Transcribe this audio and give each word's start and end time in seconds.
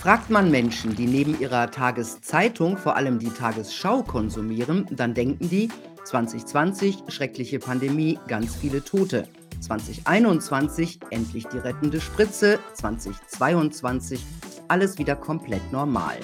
Fragt 0.00 0.30
man 0.30 0.50
Menschen, 0.50 0.96
die 0.96 1.04
neben 1.04 1.38
ihrer 1.40 1.70
Tageszeitung 1.70 2.78
vor 2.78 2.96
allem 2.96 3.18
die 3.18 3.28
Tagesschau 3.28 4.02
konsumieren, 4.02 4.86
dann 4.90 5.12
denken 5.12 5.50
die 5.50 5.68
2020 6.04 7.02
schreckliche 7.08 7.58
Pandemie, 7.58 8.18
ganz 8.26 8.56
viele 8.56 8.82
Tote. 8.82 9.28
2021 9.60 11.00
endlich 11.10 11.46
die 11.48 11.58
rettende 11.58 12.00
Spritze, 12.00 12.58
2022 12.72 14.24
alles 14.68 14.96
wieder 14.96 15.16
komplett 15.16 15.70
normal. 15.70 16.16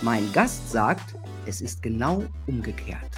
Mein 0.00 0.32
Gast 0.32 0.70
sagt, 0.70 1.14
es 1.44 1.60
ist 1.60 1.82
genau 1.82 2.24
umgekehrt. 2.46 3.10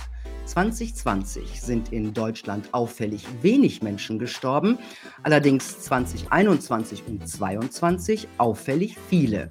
2020 0.46 1.62
sind 1.62 1.92
in 1.92 2.12
Deutschland 2.12 2.74
auffällig 2.74 3.24
wenig 3.42 3.80
Menschen 3.80 4.18
gestorben, 4.18 4.76
allerdings 5.22 5.78
2021 5.82 7.04
und 7.06 7.28
2022 7.28 8.26
auffällig 8.38 8.96
viele. 9.08 9.48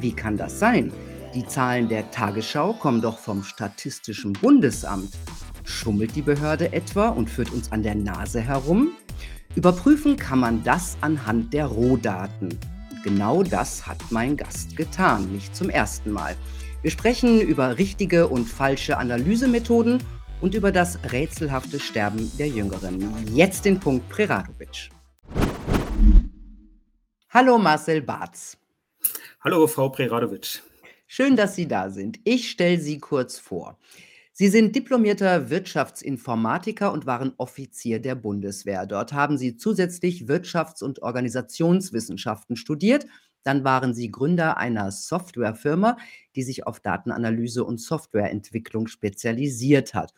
Wie 0.00 0.12
kann 0.12 0.36
das 0.36 0.58
sein? 0.58 0.92
Die 1.34 1.46
Zahlen 1.46 1.88
der 1.88 2.10
Tagesschau 2.10 2.74
kommen 2.74 3.00
doch 3.00 3.18
vom 3.18 3.42
Statistischen 3.42 4.34
Bundesamt. 4.34 5.12
Schummelt 5.64 6.14
die 6.14 6.22
Behörde 6.22 6.72
etwa 6.72 7.08
und 7.08 7.30
führt 7.30 7.52
uns 7.52 7.72
an 7.72 7.82
der 7.82 7.94
Nase 7.94 8.40
herum? 8.40 8.92
Überprüfen 9.54 10.16
kann 10.16 10.40
man 10.40 10.62
das 10.64 10.96
anhand 11.00 11.52
der 11.52 11.66
Rohdaten. 11.66 12.58
Genau 13.04 13.42
das 13.42 13.86
hat 13.86 13.98
mein 14.10 14.36
Gast 14.36 14.76
getan, 14.76 15.30
nicht 15.32 15.54
zum 15.54 15.70
ersten 15.70 16.10
Mal. 16.10 16.36
Wir 16.82 16.90
sprechen 16.90 17.40
über 17.40 17.78
richtige 17.78 18.28
und 18.28 18.46
falsche 18.46 18.98
Analysemethoden 18.98 20.02
und 20.40 20.54
über 20.54 20.72
das 20.72 20.98
rätselhafte 21.12 21.80
Sterben 21.80 22.30
der 22.38 22.48
Jüngeren. 22.48 23.34
Jetzt 23.34 23.64
den 23.64 23.78
Punkt 23.78 24.08
Preradovic. 24.08 24.90
Hallo 27.30 27.58
Marcel 27.58 28.02
Barz. 28.02 28.58
Hallo 29.44 29.66
Frau 29.66 29.88
Preradovic. 29.88 30.62
Schön, 31.08 31.34
dass 31.34 31.56
Sie 31.56 31.66
da 31.66 31.90
sind. 31.90 32.20
Ich 32.22 32.48
stelle 32.48 32.78
Sie 32.78 32.98
kurz 32.98 33.40
vor. 33.40 33.76
Sie 34.32 34.46
sind 34.46 34.76
diplomierter 34.76 35.50
Wirtschaftsinformatiker 35.50 36.92
und 36.92 37.06
waren 37.06 37.32
Offizier 37.38 37.98
der 38.00 38.14
Bundeswehr. 38.14 38.86
Dort 38.86 39.12
haben 39.12 39.36
Sie 39.36 39.56
zusätzlich 39.56 40.28
Wirtschafts- 40.28 40.84
und 40.84 41.02
Organisationswissenschaften 41.02 42.54
studiert 42.54 43.06
dann 43.44 43.64
waren 43.64 43.94
sie 43.94 44.10
Gründer 44.10 44.56
einer 44.56 44.90
Softwarefirma, 44.90 45.96
die 46.36 46.42
sich 46.42 46.66
auf 46.66 46.80
Datenanalyse 46.80 47.64
und 47.64 47.80
Softwareentwicklung 47.80 48.86
spezialisiert 48.86 49.94
hat. 49.94 50.14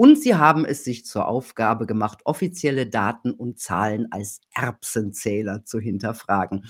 Und 0.00 0.22
sie 0.22 0.36
haben 0.36 0.64
es 0.64 0.84
sich 0.84 1.04
zur 1.04 1.26
Aufgabe 1.26 1.84
gemacht, 1.84 2.20
offizielle 2.24 2.86
Daten 2.86 3.32
und 3.32 3.58
Zahlen 3.58 4.06
als 4.12 4.40
Erbsenzähler 4.54 5.64
zu 5.64 5.80
hinterfragen. 5.80 6.66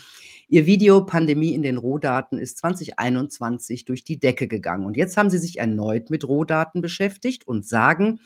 Ihr 0.48 0.64
Video 0.64 1.04
Pandemie 1.04 1.52
in 1.52 1.60
den 1.60 1.76
Rohdaten 1.76 2.38
ist 2.38 2.56
2021 2.56 3.84
durch 3.84 4.02
die 4.02 4.18
Decke 4.18 4.48
gegangen. 4.48 4.86
Und 4.86 4.96
jetzt 4.96 5.18
haben 5.18 5.28
sie 5.28 5.36
sich 5.36 5.58
erneut 5.58 6.08
mit 6.08 6.26
Rohdaten 6.26 6.80
beschäftigt 6.80 7.46
und 7.46 7.68
sagen, 7.68 8.20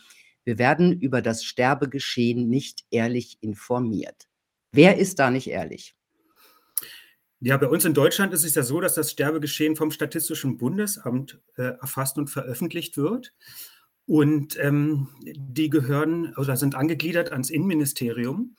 wir 0.44 0.58
werden 0.58 0.92
über 0.92 1.20
das 1.20 1.42
Sterbegeschehen 1.42 2.48
nicht 2.48 2.84
ehrlich 2.92 3.38
informiert. 3.40 4.28
Wer 4.70 4.98
ist 4.98 5.18
da 5.18 5.32
nicht 5.32 5.48
ehrlich? 5.48 5.96
Ja, 7.40 7.56
bei 7.56 7.66
uns 7.66 7.84
in 7.84 7.92
Deutschland 7.92 8.32
ist 8.32 8.44
es 8.44 8.54
ja 8.54 8.62
so, 8.62 8.80
dass 8.80 8.94
das 8.94 9.10
Sterbegeschehen 9.10 9.74
vom 9.74 9.90
Statistischen 9.90 10.58
Bundesamt 10.58 11.40
äh, 11.56 11.72
erfasst 11.80 12.18
und 12.18 12.30
veröffentlicht 12.30 12.96
wird. 12.96 13.34
Und 14.12 14.58
ähm, 14.60 15.08
die 15.22 15.70
gehören 15.70 16.34
oder 16.36 16.58
sind 16.58 16.74
angegliedert 16.74 17.32
ans 17.32 17.48
Innenministerium. 17.48 18.56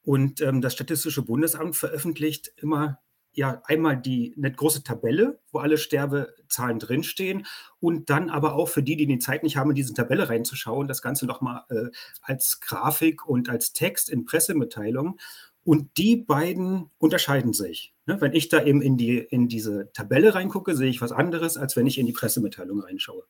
Und 0.00 0.40
ähm, 0.40 0.62
das 0.62 0.72
Statistische 0.72 1.20
Bundesamt 1.20 1.76
veröffentlicht 1.76 2.54
immer 2.56 2.98
ja 3.32 3.60
einmal 3.66 3.98
die 3.98 4.34
eine 4.38 4.50
große 4.50 4.84
Tabelle, 4.84 5.40
wo 5.52 5.58
alle 5.58 5.76
Sterbezahlen 5.76 6.78
drinstehen 6.78 7.44
und 7.80 8.08
dann 8.08 8.30
aber 8.30 8.54
auch 8.54 8.70
für 8.70 8.82
die, 8.82 8.96
die 8.96 9.06
die 9.06 9.18
Zeit 9.18 9.42
nicht 9.42 9.58
haben, 9.58 9.68
in 9.68 9.76
diese 9.76 9.92
Tabelle 9.92 10.30
reinzuschauen, 10.30 10.88
das 10.88 11.02
Ganze 11.02 11.26
nochmal 11.26 11.64
äh, 11.68 11.90
als 12.22 12.58
Grafik 12.62 13.28
und 13.28 13.50
als 13.50 13.74
Text 13.74 14.08
in 14.08 14.24
Pressemitteilungen. 14.24 15.20
Und 15.64 15.98
die 15.98 16.16
beiden 16.16 16.88
unterscheiden 16.96 17.52
sich. 17.52 17.92
Ne? 18.06 18.22
Wenn 18.22 18.32
ich 18.32 18.48
da 18.48 18.64
eben 18.64 18.80
in, 18.80 18.96
die, 18.96 19.18
in 19.18 19.48
diese 19.48 19.92
Tabelle 19.92 20.34
reingucke, 20.34 20.74
sehe 20.74 20.88
ich 20.88 21.02
was 21.02 21.12
anderes, 21.12 21.58
als 21.58 21.76
wenn 21.76 21.86
ich 21.86 21.98
in 21.98 22.06
die 22.06 22.14
Pressemitteilung 22.14 22.80
reinschaue. 22.80 23.24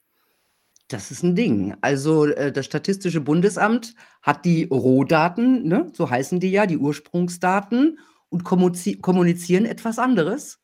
Das 0.88 1.10
ist 1.10 1.22
ein 1.22 1.36
Ding. 1.36 1.76
Also 1.82 2.26
äh, 2.26 2.50
das 2.50 2.64
Statistische 2.66 3.20
Bundesamt 3.20 3.94
hat 4.22 4.44
die 4.44 4.64
Rohdaten, 4.64 5.68
ne? 5.68 5.90
so 5.92 6.08
heißen 6.08 6.40
die 6.40 6.50
ja, 6.50 6.66
die 6.66 6.78
Ursprungsdaten, 6.78 7.98
und 8.30 8.44
kommunizieren 8.44 9.64
etwas 9.64 9.98
anderes. 9.98 10.60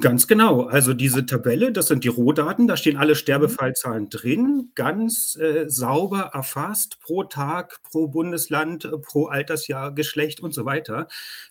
Ganz 0.00 0.26
genau. 0.26 0.62
Also 0.62 0.94
diese 0.94 1.26
Tabelle, 1.26 1.70
das 1.70 1.88
sind 1.88 2.04
die 2.04 2.08
Rohdaten, 2.08 2.66
da 2.66 2.78
stehen 2.78 2.96
alle 2.96 3.12
mhm. 3.12 3.16
Sterbefallzahlen 3.16 4.08
drin, 4.08 4.70
ganz 4.74 5.36
äh, 5.36 5.68
sauber 5.68 6.30
erfasst, 6.32 7.00
pro 7.00 7.24
Tag, 7.24 7.82
pro 7.82 8.08
Bundesland, 8.08 8.86
äh, 8.86 8.96
pro 8.98 9.26
Altersjahr, 9.26 9.92
Geschlecht 9.92 10.40
und 10.40 10.54
so 10.54 10.64
weiter. 10.64 11.08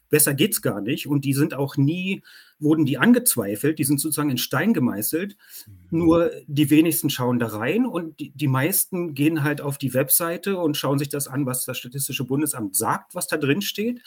Besser 0.10 0.34
geht's 0.34 0.64
gar 0.64 0.82
nicht. 0.82 1.08
Und 1.08 1.24
die 1.24 1.34
sind 1.34 1.54
auch 1.54 1.78
nie, 1.78 2.24
wurden 2.58 2.86
die 2.86 2.98
angezweifelt, 2.98 3.78
die 3.78 3.84
sind 3.84 4.00
sozusagen 4.00 4.32
in 4.32 4.38
Stein 4.38 4.74
gemeißelt. 4.74 5.38
Mhm. 5.68 6.00
Nur 6.00 6.32
die 6.48 6.72
wenigsten 6.72 7.12
schauen 7.12 7.38
da 7.38 7.48
rein 7.48 7.86
und 7.86 8.20
die, 8.20 8.32
die 8.32 8.48
meisten 8.48 9.14
gehen 9.14 9.44
halt 9.44 9.62
auf 9.62 9.78
die 9.78 9.94
Webseite 9.94 10.58
und 10.58 10.78
schauen 10.78 10.98
sich 10.98 11.10
das 11.10 11.28
an, 11.28 11.46
was 11.46 11.66
das 11.66 11.78
Statistische 11.78 12.24
Bundesamt 12.24 12.76
sagt, 12.76 13.14
was 13.14 13.28
da 13.28 13.38
drin 13.38 13.62
steht. 13.62 14.02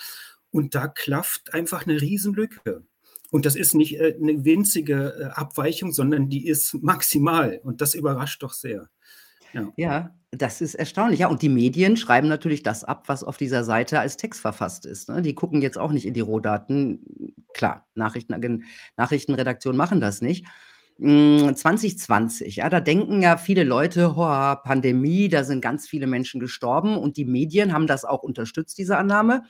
Und 0.51 0.75
da 0.75 0.89
klafft 0.89 1.55
einfach 1.55 1.87
eine 1.87 2.01
Riesenlücke. 2.01 2.85
Und 3.35 3.47
das 3.47 3.57
ist 3.57 3.75
nicht 3.75 3.99
äh, 3.99 4.15
eine 4.23 4.45
winzige 4.45 5.13
äh, 5.19 5.25
Abweichung, 5.25 5.91
sondern 5.91 6.29
die 6.29 6.47
ist 6.47 6.81
maximal. 6.85 7.59
Und 7.65 7.81
das 7.81 7.97
überrascht 7.97 8.45
doch 8.45 8.53
sehr. 8.53 8.89
Ja. 9.53 9.73
ja. 9.77 10.15
das 10.31 10.61
ist 10.61 10.77
erstaunlich. 10.77 11.19
Ja, 11.19 11.27
und 11.27 11.43
die 11.43 11.49
Medien 11.49 11.97
schreiben 11.97 12.29
natürlich 12.29 12.63
das 12.63 12.85
ab, 12.85 13.09
was 13.09 13.25
auf 13.25 13.37
dieser 13.37 13.65
Seite 13.65 13.99
als 13.99 14.17
Text 14.17 14.41
verfasst 14.41 14.87
ist. 14.87 15.09
Ne? 15.09 15.21
Die 15.21 15.35
gucken 15.35 15.63
jetzt 15.63 15.79
auch 15.79 15.91
nicht 15.91 16.07
in 16.07 16.15
die 16.15 16.21
Rohdaten. 16.21 17.35
Klar, 17.55 17.89
Nachrichten, 17.97 18.63
Nachrichtenredaktionen 18.97 19.77
machen 19.77 20.01
das 20.01 20.23
nicht. 20.23 20.47
2020, 21.01 22.55
hm, 22.55 22.61
ja, 22.63 22.71
da 22.71 22.79
denken 22.79 23.21
ja 23.21 23.37
viele 23.37 23.65
Leute, 23.65 24.15
oh, 24.17 24.55
Pandemie, 24.63 25.29
da 25.29 25.43
sind 25.43 25.61
ganz 25.61 25.89
viele 25.89 26.07
Menschen 26.07 26.39
gestorben 26.39 26.97
und 26.97 27.17
die 27.17 27.25
Medien 27.25 27.73
haben 27.73 27.89
das 27.89 28.05
auch 28.05 28.23
unterstützt, 28.23 28.79
diese 28.79 28.97
Annahme. 28.97 29.43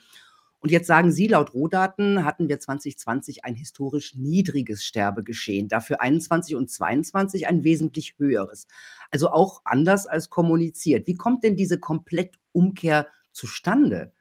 Und 0.65 0.71
jetzt 0.71 0.87
sagen 0.87 1.11
Sie, 1.11 1.27
laut 1.27 1.53
Rohdaten 1.53 2.25
hatten 2.25 2.49
wir 2.49 2.59
2020 2.59 3.45
ein 3.45 3.53
historisch 3.53 4.15
niedriges 4.15 4.83
Sterbegeschehen, 4.83 5.67
dafür 5.67 6.01
21 6.01 6.55
und 6.55 6.71
22 6.71 7.45
ein 7.45 7.63
wesentlich 7.63 8.15
höheres. 8.17 8.65
Also 9.11 9.29
auch 9.29 9.61
anders 9.63 10.07
als 10.07 10.31
kommuniziert. 10.31 11.05
Wie 11.05 11.13
kommt 11.13 11.43
denn 11.43 11.55
diese 11.55 11.79
Komplettumkehr 11.79 13.05
zustande? 13.31 14.11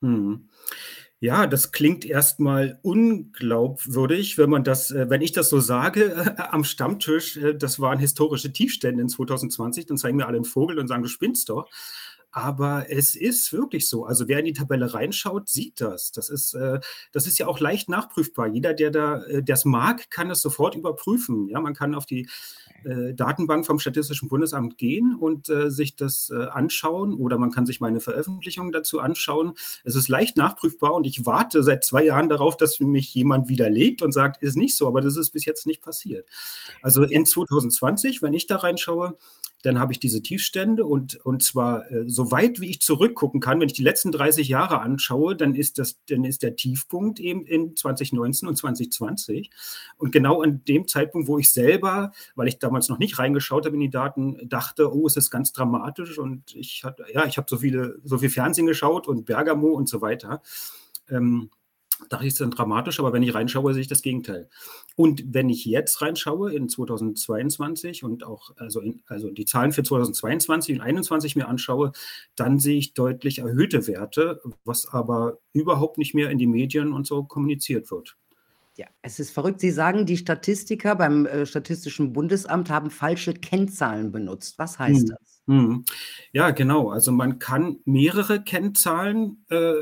Hm. 0.00 0.48
Ja, 1.20 1.46
das 1.46 1.70
klingt 1.70 2.04
erstmal 2.04 2.80
unglaubwürdig, 2.82 4.38
wenn 4.38 4.50
man 4.50 4.64
das, 4.64 4.90
äh, 4.90 5.08
wenn 5.08 5.22
ich 5.22 5.30
das 5.30 5.50
so 5.50 5.60
sage, 5.60 6.16
äh, 6.36 6.42
am 6.50 6.64
Stammtisch, 6.64 7.36
äh, 7.36 7.54
das 7.54 7.78
waren 7.78 8.00
historische 8.00 8.52
Tiefstände 8.52 9.02
in 9.02 9.08
2020, 9.08 9.86
dann 9.86 9.98
zeigen 9.98 10.18
wir 10.18 10.26
alle 10.26 10.34
einen 10.34 10.44
Vogel 10.44 10.80
und 10.80 10.88
sagen, 10.88 11.04
du 11.04 11.08
spinnst 11.08 11.48
doch. 11.48 11.70
Aber 12.32 12.86
es 12.88 13.14
ist 13.14 13.52
wirklich 13.52 13.88
so. 13.88 14.06
Also 14.06 14.26
wer 14.26 14.38
in 14.38 14.46
die 14.46 14.54
Tabelle 14.54 14.94
reinschaut, 14.94 15.50
sieht 15.50 15.80
das. 15.82 16.12
Das 16.12 16.30
ist, 16.30 16.54
äh, 16.54 16.80
das 17.12 17.26
ist 17.26 17.38
ja 17.38 17.46
auch 17.46 17.60
leicht 17.60 17.90
nachprüfbar. 17.90 18.48
Jeder, 18.48 18.72
der 18.72 18.90
da, 18.90 19.22
äh, 19.24 19.42
das 19.42 19.66
mag, 19.66 20.10
kann 20.10 20.30
es 20.30 20.40
sofort 20.40 20.74
überprüfen. 20.74 21.48
Ja, 21.48 21.60
man 21.60 21.74
kann 21.74 21.94
auf 21.94 22.06
die 22.06 22.26
äh, 22.84 23.14
Datenbank 23.14 23.66
vom 23.66 23.78
Statistischen 23.78 24.28
Bundesamt 24.28 24.78
gehen 24.78 25.14
und 25.14 25.48
äh, 25.50 25.70
sich 25.70 25.94
das 25.94 26.30
äh, 26.30 26.46
anschauen 26.46 27.14
oder 27.14 27.38
man 27.38 27.50
kann 27.50 27.66
sich 27.66 27.80
meine 27.80 28.00
Veröffentlichungen 28.00 28.72
dazu 28.72 29.00
anschauen. 29.00 29.52
Es 29.84 29.94
ist 29.94 30.08
leicht 30.08 30.36
nachprüfbar 30.36 30.94
und 30.94 31.06
ich 31.06 31.26
warte 31.26 31.62
seit 31.62 31.84
zwei 31.84 32.04
Jahren 32.04 32.28
darauf, 32.28 32.56
dass 32.56 32.80
mich 32.80 33.14
jemand 33.14 33.48
widerlegt 33.48 34.02
und 34.02 34.12
sagt, 34.12 34.42
ist 34.42 34.56
nicht 34.56 34.76
so, 34.76 34.88
aber 34.88 35.00
das 35.00 35.16
ist 35.16 35.30
bis 35.30 35.44
jetzt 35.44 35.66
nicht 35.66 35.82
passiert. 35.82 36.26
Also 36.80 37.02
in 37.02 37.26
2020, 37.26 38.22
wenn 38.22 38.32
ich 38.32 38.46
da 38.46 38.56
reinschaue, 38.56 39.16
dann 39.62 39.78
habe 39.78 39.92
ich 39.92 40.00
diese 40.00 40.22
Tiefstände 40.22 40.84
und, 40.84 41.16
und 41.24 41.42
zwar 41.42 41.90
äh, 41.90 42.08
so 42.08 42.30
weit, 42.30 42.60
wie 42.60 42.70
ich 42.70 42.80
zurückgucken 42.80 43.40
kann, 43.40 43.60
wenn 43.60 43.68
ich 43.68 43.72
die 43.72 43.82
letzten 43.82 44.12
30 44.12 44.48
Jahre 44.48 44.80
anschaue, 44.80 45.36
dann 45.36 45.54
ist, 45.54 45.78
das, 45.78 45.98
dann 46.08 46.24
ist 46.24 46.42
der 46.42 46.56
Tiefpunkt 46.56 47.20
eben 47.20 47.46
in 47.46 47.76
2019 47.76 48.48
und 48.48 48.56
2020. 48.56 49.50
Und 49.96 50.12
genau 50.12 50.42
an 50.42 50.64
dem 50.66 50.88
Zeitpunkt, 50.88 51.28
wo 51.28 51.38
ich 51.38 51.50
selber, 51.50 52.12
weil 52.34 52.48
ich 52.48 52.58
damals 52.58 52.88
noch 52.88 52.98
nicht 52.98 53.18
reingeschaut 53.18 53.64
habe 53.64 53.76
in 53.76 53.80
die 53.80 53.90
Daten, 53.90 54.36
dachte, 54.48 54.92
oh, 54.92 55.06
es 55.06 55.16
ist 55.16 55.30
ganz 55.30 55.52
dramatisch 55.52 56.18
und 56.18 56.54
ich 56.54 56.82
ja, 57.12 57.26
ich 57.26 57.36
habe 57.36 57.46
so 57.48 57.58
viele, 57.58 57.98
so 58.02 58.18
viel 58.18 58.30
Fernsehen 58.30 58.66
geschaut 58.66 59.06
und 59.06 59.24
Bergamo 59.24 59.68
und 59.68 59.88
so 59.88 60.00
weiter. 60.00 60.42
Ähm, 61.08 61.50
dachte 62.08 62.26
ich, 62.26 62.32
es 62.32 62.38
dann 62.38 62.50
dramatisch, 62.50 62.98
aber 63.00 63.12
wenn 63.12 63.22
ich 63.22 63.34
reinschaue, 63.34 63.72
sehe 63.74 63.82
ich 63.82 63.88
das 63.88 64.02
Gegenteil. 64.02 64.48
Und 64.96 65.24
wenn 65.34 65.48
ich 65.48 65.64
jetzt 65.64 66.00
reinschaue 66.02 66.52
in 66.52 66.68
2022 66.68 68.04
und 68.04 68.24
auch 68.24 68.50
also, 68.56 68.80
in, 68.80 69.02
also 69.06 69.30
die 69.30 69.44
Zahlen 69.44 69.72
für 69.72 69.82
2022 69.82 70.74
und 70.74 70.80
2021 70.80 71.36
mir 71.36 71.48
anschaue, 71.48 71.92
dann 72.36 72.58
sehe 72.58 72.78
ich 72.78 72.94
deutlich 72.94 73.38
erhöhte 73.38 73.86
Werte, 73.86 74.40
was 74.64 74.86
aber 74.86 75.38
überhaupt 75.52 75.98
nicht 75.98 76.14
mehr 76.14 76.30
in 76.30 76.38
die 76.38 76.46
Medien 76.46 76.92
und 76.92 77.06
so 77.06 77.24
kommuniziert 77.24 77.90
wird. 77.90 78.16
Ja, 78.76 78.86
es 79.02 79.18
ist 79.20 79.30
verrückt. 79.32 79.60
Sie 79.60 79.70
sagen, 79.70 80.06
die 80.06 80.16
Statistiker 80.16 80.96
beim, 80.96 81.26
äh, 81.26 81.44
Statistischen 81.44 82.12
Bundesamt 82.12 82.70
haben 82.70 82.90
falsche 82.90 83.34
Kennzahlen 83.34 84.12
benutzt. 84.12 84.58
Was 84.58 84.78
heißt 84.78 85.08
Mhm, 85.08 85.08
das? 85.08 85.31
Mhm. 85.46 85.84
Ja, 86.32 86.50
genau. 86.50 86.90
Also, 86.90 87.12
man 87.12 87.38
kann 87.38 87.78
mehrere 87.84 88.42
Kennzahlen, 88.42 89.44
äh, 89.50 89.72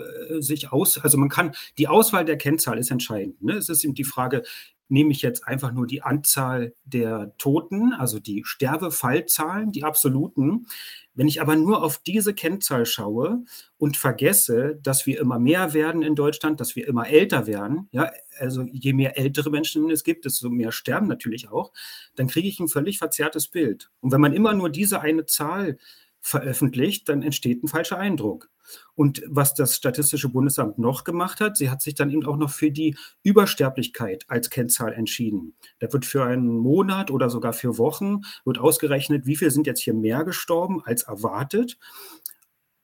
sich 0.40 0.72
aus 0.72 0.98
also, 0.98 1.18
man 1.18 1.28
kann 1.28 1.52
die 1.78 1.88
Auswahl 1.88 2.24
der 2.24 2.38
Kennzahl 2.38 2.78
ist 2.78 2.90
entscheidend, 2.90 3.42
ne? 3.42 3.54
Es 3.54 3.68
ist 3.68 3.84
eben 3.84 3.94
die 3.94 4.04
Frage, 4.04 4.42
nehme 4.90 5.12
ich 5.12 5.22
jetzt 5.22 5.46
einfach 5.46 5.72
nur 5.72 5.86
die 5.86 6.02
Anzahl 6.02 6.74
der 6.84 7.32
Toten, 7.38 7.92
also 7.92 8.18
die 8.18 8.42
Sterbefallzahlen, 8.44 9.72
die 9.72 9.84
absoluten. 9.84 10.66
Wenn 11.14 11.28
ich 11.28 11.40
aber 11.40 11.56
nur 11.56 11.82
auf 11.82 11.98
diese 11.98 12.34
Kennzahl 12.34 12.86
schaue 12.86 13.44
und 13.78 13.96
vergesse, 13.96 14.78
dass 14.82 15.06
wir 15.06 15.20
immer 15.20 15.38
mehr 15.38 15.74
werden 15.74 16.02
in 16.02 16.14
Deutschland, 16.14 16.60
dass 16.60 16.76
wir 16.76 16.86
immer 16.88 17.08
älter 17.08 17.46
werden, 17.46 17.88
ja, 17.92 18.10
also 18.38 18.66
je 18.70 18.92
mehr 18.92 19.18
ältere 19.18 19.50
Menschen 19.50 19.90
es 19.90 20.04
gibt, 20.04 20.24
desto 20.24 20.50
mehr 20.50 20.72
sterben 20.72 21.06
natürlich 21.06 21.50
auch, 21.50 21.72
dann 22.16 22.28
kriege 22.28 22.48
ich 22.48 22.58
ein 22.60 22.68
völlig 22.68 22.98
verzerrtes 22.98 23.48
Bild. 23.48 23.90
Und 24.00 24.12
wenn 24.12 24.20
man 24.20 24.32
immer 24.32 24.54
nur 24.54 24.70
diese 24.70 25.00
eine 25.00 25.26
Zahl 25.26 25.78
veröffentlicht, 26.20 27.08
dann 27.08 27.22
entsteht 27.22 27.62
ein 27.62 27.68
falscher 27.68 27.98
Eindruck. 27.98 28.50
Und 28.94 29.22
was 29.26 29.54
das 29.54 29.76
Statistische 29.76 30.28
Bundesamt 30.28 30.78
noch 30.78 31.04
gemacht 31.04 31.40
hat, 31.40 31.56
sie 31.56 31.70
hat 31.70 31.82
sich 31.82 31.94
dann 31.94 32.10
eben 32.10 32.26
auch 32.26 32.36
noch 32.36 32.50
für 32.50 32.70
die 32.70 32.96
Übersterblichkeit 33.22 34.24
als 34.28 34.50
Kennzahl 34.50 34.92
entschieden. 34.92 35.54
Da 35.78 35.92
wird 35.92 36.04
für 36.04 36.24
einen 36.24 36.58
Monat 36.58 37.10
oder 37.10 37.30
sogar 37.30 37.52
für 37.52 37.78
Wochen 37.78 38.22
wird 38.44 38.58
ausgerechnet, 38.58 39.26
wie 39.26 39.36
viel 39.36 39.50
sind 39.50 39.66
jetzt 39.66 39.82
hier 39.82 39.94
mehr 39.94 40.24
gestorben 40.24 40.82
als 40.84 41.04
erwartet. 41.04 41.78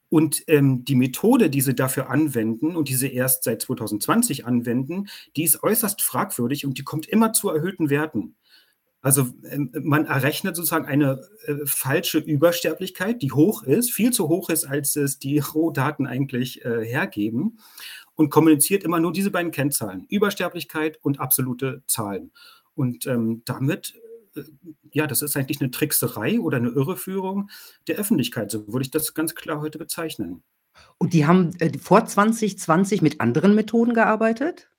Und 0.09 0.43
ähm, 0.47 0.85
die 0.85 0.95
Methode, 0.95 1.49
die 1.49 1.61
sie 1.61 1.75
dafür 1.75 2.09
anwenden 2.09 2.75
und 2.75 2.87
die 2.87 2.95
sie 2.95 3.13
erst 3.13 3.43
seit 3.43 3.61
2020 3.61 4.45
anwenden, 4.45 5.07
die 5.35 5.43
ist 5.43 5.63
äußerst 5.63 6.01
fragwürdig 6.01 6.65
und 6.65 6.77
die 6.77 6.83
kommt 6.83 7.07
immer 7.07 7.33
zu 7.33 7.49
erhöhten 7.49 7.89
Werten. 7.89 8.35
Also 9.01 9.27
ähm, 9.49 9.71
man 9.83 10.05
errechnet 10.05 10.55
sozusagen 10.55 10.85
eine 10.85 11.21
äh, 11.45 11.55
falsche 11.65 12.17
Übersterblichkeit, 12.17 13.21
die 13.21 13.31
hoch 13.31 13.63
ist, 13.63 13.91
viel 13.91 14.11
zu 14.11 14.27
hoch 14.27 14.49
ist, 14.49 14.65
als 14.65 14.95
es 14.95 15.19
die 15.19 15.39
Rohdaten 15.53 16.07
eigentlich 16.07 16.65
äh, 16.65 16.83
hergeben 16.83 17.59
und 18.15 18.29
kommuniziert 18.29 18.83
immer 18.83 18.99
nur 18.99 19.13
diese 19.13 19.31
beiden 19.31 19.51
Kennzahlen, 19.51 20.05
Übersterblichkeit 20.09 20.99
und 21.03 21.19
absolute 21.19 21.83
Zahlen. 21.87 22.31
Und 22.73 23.05
ähm, 23.05 23.43
damit, 23.45 23.93
äh, 24.35 24.41
ja, 24.91 25.07
das 25.07 25.21
ist 25.21 25.37
eigentlich 25.37 25.61
eine 25.61 25.71
Trickserei 25.71 26.39
oder 26.39 26.57
eine 26.57 26.69
Irreführung 26.69 27.49
der 27.87 27.97
Öffentlichkeit. 27.97 28.51
So 28.51 28.67
würde 28.67 28.83
ich 28.83 28.91
das 28.91 29.13
ganz 29.13 29.35
klar 29.35 29.61
heute 29.61 29.77
bezeichnen. 29.77 30.43
Und 30.97 31.13
die 31.13 31.25
haben, 31.25 31.51
äh, 31.59 31.77
vor 31.77 32.05
2020 32.05 33.01
mit 33.01 33.21
anderen 33.21 33.55
Methoden 33.55 33.93
gearbeitet? 33.93 34.69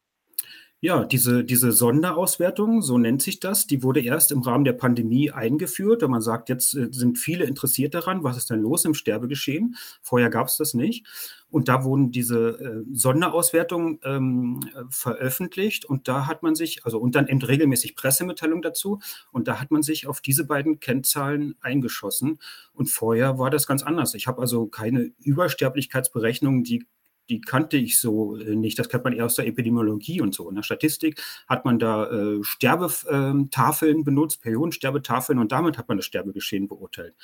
Ja, 0.81 1.05
diese, 1.05 1.43
diese 1.43 1.73
Sonderauswertung, 1.73 2.83
so 2.83 2.99
nennt 2.99 3.21
sich 3.21 3.41
das, 3.41 3.67
die 3.67 3.83
wurde 3.83 4.01
erst 4.01 4.31
im 4.31 4.43
Rahmen 4.43 4.65
der 4.65 4.75
Pandemie 4.75 5.33
eingeführt. 5.33 6.05
Und 6.05 6.13
man 6.13 6.23
sagt, 6.23 6.49
jetzt 6.49 6.73
äh, 6.77 6.87
sind 6.93 7.19
viele 7.19 7.47
interessiert 7.47 7.95
daran, 7.95 8.23
was 8.23 8.37
ist 8.37 8.49
denn 8.51 8.61
los 8.61 8.85
im 8.85 8.95
Sterbegeschehen. 8.95 9.75
Vorher 10.03 10.31
gab 10.31 10.47
es 10.47 10.57
das 10.57 10.75
nicht. 10.75 11.05
Und 11.51 11.67
da 11.67 11.83
wurden 11.83 12.13
diese 12.13 12.61
äh, 12.61 12.85
Sonderauswertungen 12.93 13.99
ähm, 14.05 14.61
veröffentlicht. 14.91 15.85
Und 15.85 16.07
da 16.07 16.29
hat 16.29 16.45
man 16.45 16.55
sich, 16.55 16.85
also 16.85 17.01
und 17.01 17.17
dann 17.17 17.27
eben 17.27 17.43
regelmäßig 17.43 17.97
Pressemitteilung 17.97 18.63
dazu. 18.63 19.01
Und 19.33 19.49
da 19.49 19.61
hat 19.61 19.73
man 19.73 19.83
sich 19.83 20.07
auf 20.07 20.21
diese 20.21 20.45
beiden 20.45 20.79
Kennzahlen 20.79 21.57
eingeschossen. 21.61 22.39
Und 22.73 22.89
vorher 22.89 23.37
war 23.41 23.51
das 23.51 23.67
ganz 23.67 23.83
anders. 23.83 24.15
Ich 24.15 24.29
habe 24.29 24.41
also 24.41 24.67
keine 24.67 25.11
Übersterblichkeitsberechnungen, 25.19 26.63
die 26.63 26.87
die 27.29 27.41
kannte 27.41 27.77
ich 27.77 28.01
so 28.01 28.37
äh, 28.37 28.55
nicht. 28.55 28.79
Das 28.79 28.89
kennt 28.89 29.05
man 29.05 29.13
eher 29.13 29.27
aus 29.27 29.37
der 29.37 29.47
Epidemiologie 29.47 30.21
und 30.21 30.35
so. 30.35 30.49
In 30.49 30.57
der 30.57 30.63
Statistik 30.63 31.21
hat 31.47 31.65
man 31.65 31.79
da 31.79 32.11
äh, 32.11 32.43
Sterbetafeln 32.43 34.05
benutzt, 34.05 34.43
Periodensterbetafeln 34.43 35.39
und 35.39 35.53
damit 35.53 35.79
hat 35.79 35.89
man 35.89 35.99
das 35.99 36.07
Sterbegeschehen 36.07 36.69
beurteilt. 36.69 37.15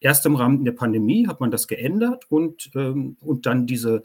Erst 0.00 0.24
im 0.24 0.36
Rahmen 0.36 0.64
der 0.64 0.72
Pandemie 0.72 1.26
hat 1.26 1.40
man 1.40 1.50
das 1.50 1.68
geändert 1.68 2.24
und, 2.30 2.70
ähm, 2.74 3.16
und 3.20 3.46
dann 3.46 3.66
diese, 3.66 4.02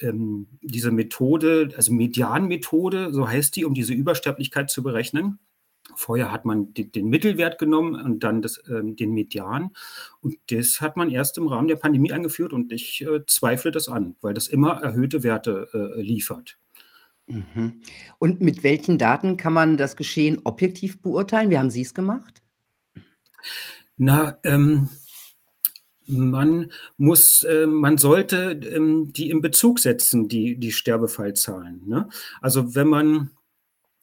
ähm, 0.00 0.48
diese 0.60 0.90
Methode, 0.90 1.70
also 1.76 1.92
Medianmethode, 1.92 3.12
so 3.12 3.28
heißt 3.28 3.54
die, 3.54 3.64
um 3.64 3.74
diese 3.74 3.94
Übersterblichkeit 3.94 4.70
zu 4.70 4.82
berechnen, 4.82 5.38
Vorher 5.96 6.30
hat 6.30 6.44
man 6.44 6.72
den 6.74 7.08
Mittelwert 7.08 7.58
genommen 7.58 7.94
und 7.94 8.20
dann 8.20 8.42
das, 8.42 8.62
ähm, 8.68 8.96
den 8.96 9.12
Median. 9.12 9.70
Und 10.20 10.36
das 10.50 10.80
hat 10.80 10.96
man 10.96 11.10
erst 11.10 11.38
im 11.38 11.48
Rahmen 11.48 11.68
der 11.68 11.76
Pandemie 11.76 12.12
eingeführt 12.12 12.52
und 12.52 12.72
ich 12.72 13.02
äh, 13.02 13.24
zweifle 13.26 13.70
das 13.70 13.88
an, 13.88 14.16
weil 14.20 14.34
das 14.34 14.48
immer 14.48 14.82
erhöhte 14.82 15.22
Werte 15.22 15.68
äh, 15.72 16.00
liefert. 16.00 16.58
Mhm. 17.26 17.80
Und 18.18 18.40
mit 18.40 18.62
welchen 18.62 18.98
Daten 18.98 19.36
kann 19.36 19.52
man 19.52 19.76
das 19.76 19.96
Geschehen 19.96 20.40
objektiv 20.44 21.00
beurteilen? 21.02 21.50
Wie 21.50 21.58
haben 21.58 21.70
Sie 21.70 21.82
es 21.82 21.94
gemacht? 21.94 22.42
Na, 23.96 24.38
ähm, 24.44 24.88
man 26.06 26.70
muss, 26.96 27.42
äh, 27.42 27.66
man 27.66 27.98
sollte 27.98 28.52
ähm, 28.52 29.12
die 29.12 29.30
in 29.30 29.40
Bezug 29.40 29.80
setzen, 29.80 30.28
die, 30.28 30.56
die 30.56 30.72
Sterbefallzahlen. 30.72 31.82
Ne? 31.86 32.08
Also 32.40 32.74
wenn 32.74 32.88
man 32.88 33.30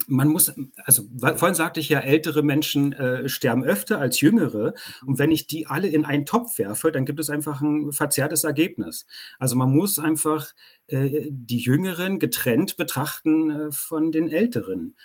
man 0.07 0.27
muss, 0.27 0.53
also 0.85 1.03
vorhin 1.19 1.55
sagte 1.55 1.79
ich 1.79 1.89
ja, 1.89 1.99
ältere 1.99 2.43
Menschen 2.43 2.93
äh, 2.93 3.27
sterben 3.29 3.63
öfter 3.63 3.99
als 3.99 4.21
jüngere. 4.21 4.73
Und 5.05 5.19
wenn 5.19 5.31
ich 5.31 5.47
die 5.47 5.67
alle 5.67 5.87
in 5.87 6.05
einen 6.05 6.25
Topf 6.25 6.57
werfe, 6.57 6.91
dann 6.91 7.05
gibt 7.05 7.19
es 7.19 7.29
einfach 7.29 7.61
ein 7.61 7.91
verzerrtes 7.91 8.43
Ergebnis. 8.43 9.05
Also 9.39 9.55
man 9.55 9.71
muss 9.71 9.99
einfach 9.99 10.53
äh, 10.87 11.27
die 11.29 11.59
Jüngeren 11.59 12.19
getrennt 12.19 12.77
betrachten 12.77 13.49
äh, 13.49 13.71
von 13.71 14.11
den 14.11 14.29
Älteren. 14.29 14.95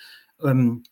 Ähm, 0.42 0.82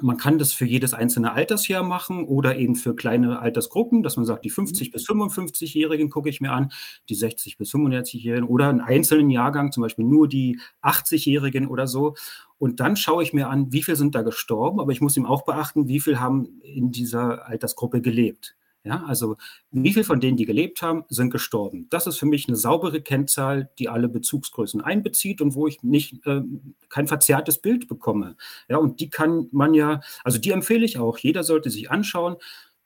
man 0.00 0.16
kann 0.16 0.38
das 0.38 0.52
für 0.52 0.64
jedes 0.64 0.94
einzelne 0.94 1.32
Altersjahr 1.32 1.82
machen 1.82 2.24
oder 2.24 2.56
eben 2.56 2.76
für 2.76 2.96
kleine 2.96 3.40
Altersgruppen, 3.40 4.02
dass 4.02 4.16
man 4.16 4.24
sagt, 4.24 4.44
die 4.44 4.50
50 4.50 4.88
mhm. 4.88 4.92
bis 4.92 5.08
55-Jährigen 5.08 6.08
gucke 6.08 6.30
ich 6.30 6.40
mir 6.40 6.52
an, 6.52 6.72
die 7.08 7.14
60 7.14 7.58
bis 7.58 7.72
65-Jährigen 7.72 8.48
oder 8.48 8.68
einen 8.68 8.80
einzelnen 8.80 9.28
Jahrgang, 9.28 9.70
zum 9.70 9.82
Beispiel 9.82 10.04
nur 10.04 10.28
die 10.28 10.58
80-Jährigen 10.82 11.66
oder 11.66 11.86
so. 11.86 12.14
Und 12.62 12.78
dann 12.78 12.94
schaue 12.94 13.24
ich 13.24 13.32
mir 13.32 13.48
an, 13.48 13.72
wie 13.72 13.82
viel 13.82 13.96
sind 13.96 14.14
da 14.14 14.22
gestorben, 14.22 14.78
aber 14.78 14.92
ich 14.92 15.00
muss 15.00 15.16
ihm 15.16 15.26
auch 15.26 15.42
beachten, 15.42 15.88
wie 15.88 15.98
viel 15.98 16.20
haben 16.20 16.60
in 16.62 16.92
dieser 16.92 17.48
Altersgruppe 17.48 18.00
gelebt. 18.00 18.54
Ja, 18.84 19.02
also 19.04 19.36
wie 19.72 19.92
viel 19.92 20.04
von 20.04 20.20
denen, 20.20 20.36
die 20.36 20.46
gelebt 20.46 20.80
haben, 20.80 21.02
sind 21.08 21.30
gestorben? 21.30 21.88
Das 21.90 22.06
ist 22.06 22.18
für 22.18 22.26
mich 22.26 22.46
eine 22.46 22.56
saubere 22.56 23.00
Kennzahl, 23.02 23.70
die 23.80 23.88
alle 23.88 24.08
Bezugsgrößen 24.08 24.80
einbezieht 24.80 25.40
und 25.40 25.56
wo 25.56 25.66
ich 25.66 25.82
nicht 25.82 26.24
äh, 26.24 26.42
kein 26.88 27.08
verzerrtes 27.08 27.58
Bild 27.58 27.88
bekomme. 27.88 28.36
Ja, 28.68 28.76
und 28.76 29.00
die 29.00 29.10
kann 29.10 29.48
man 29.50 29.74
ja, 29.74 30.00
also 30.22 30.38
die 30.38 30.50
empfehle 30.52 30.84
ich 30.84 30.98
auch. 30.98 31.18
Jeder 31.18 31.42
sollte 31.42 31.68
sich 31.68 31.90
anschauen 31.90 32.36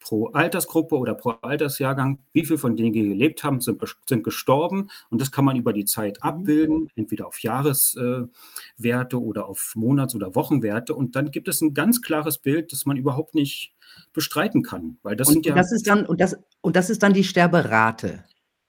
pro 0.06 0.26
Altersgruppe 0.28 0.96
oder 0.96 1.14
pro 1.14 1.30
Altersjahrgang, 1.42 2.20
wie 2.32 2.44
viel 2.44 2.58
von 2.58 2.76
denen, 2.76 2.92
die 2.92 3.02
gelebt 3.02 3.42
haben, 3.42 3.60
sind, 3.60 3.82
sind 4.08 4.22
gestorben. 4.22 4.88
Und 5.10 5.20
das 5.20 5.32
kann 5.32 5.44
man 5.44 5.56
über 5.56 5.72
die 5.72 5.84
Zeit 5.84 6.18
mhm. 6.22 6.28
abbilden, 6.28 6.90
entweder 6.94 7.26
auf 7.26 7.40
Jahreswerte 7.40 8.30
äh, 8.78 9.14
oder 9.16 9.48
auf 9.48 9.72
Monats- 9.74 10.14
oder 10.14 10.36
Wochenwerte. 10.36 10.94
Und 10.94 11.16
dann 11.16 11.32
gibt 11.32 11.48
es 11.48 11.60
ein 11.60 11.74
ganz 11.74 12.02
klares 12.02 12.38
Bild, 12.38 12.72
das 12.72 12.86
man 12.86 12.96
überhaupt 12.96 13.34
nicht 13.34 13.74
bestreiten 14.12 14.62
kann. 14.62 14.98
Weil 15.02 15.16
das 15.16 15.26
und, 15.26 15.34
sind 15.34 15.46
ja. 15.46 15.56
Das 15.56 15.72
ist 15.72 15.88
dann, 15.88 16.06
und, 16.06 16.20
das, 16.20 16.36
und 16.60 16.76
das 16.76 16.88
ist 16.88 17.02
dann 17.02 17.12
die 17.12 17.24
Sterberate. 17.24 18.22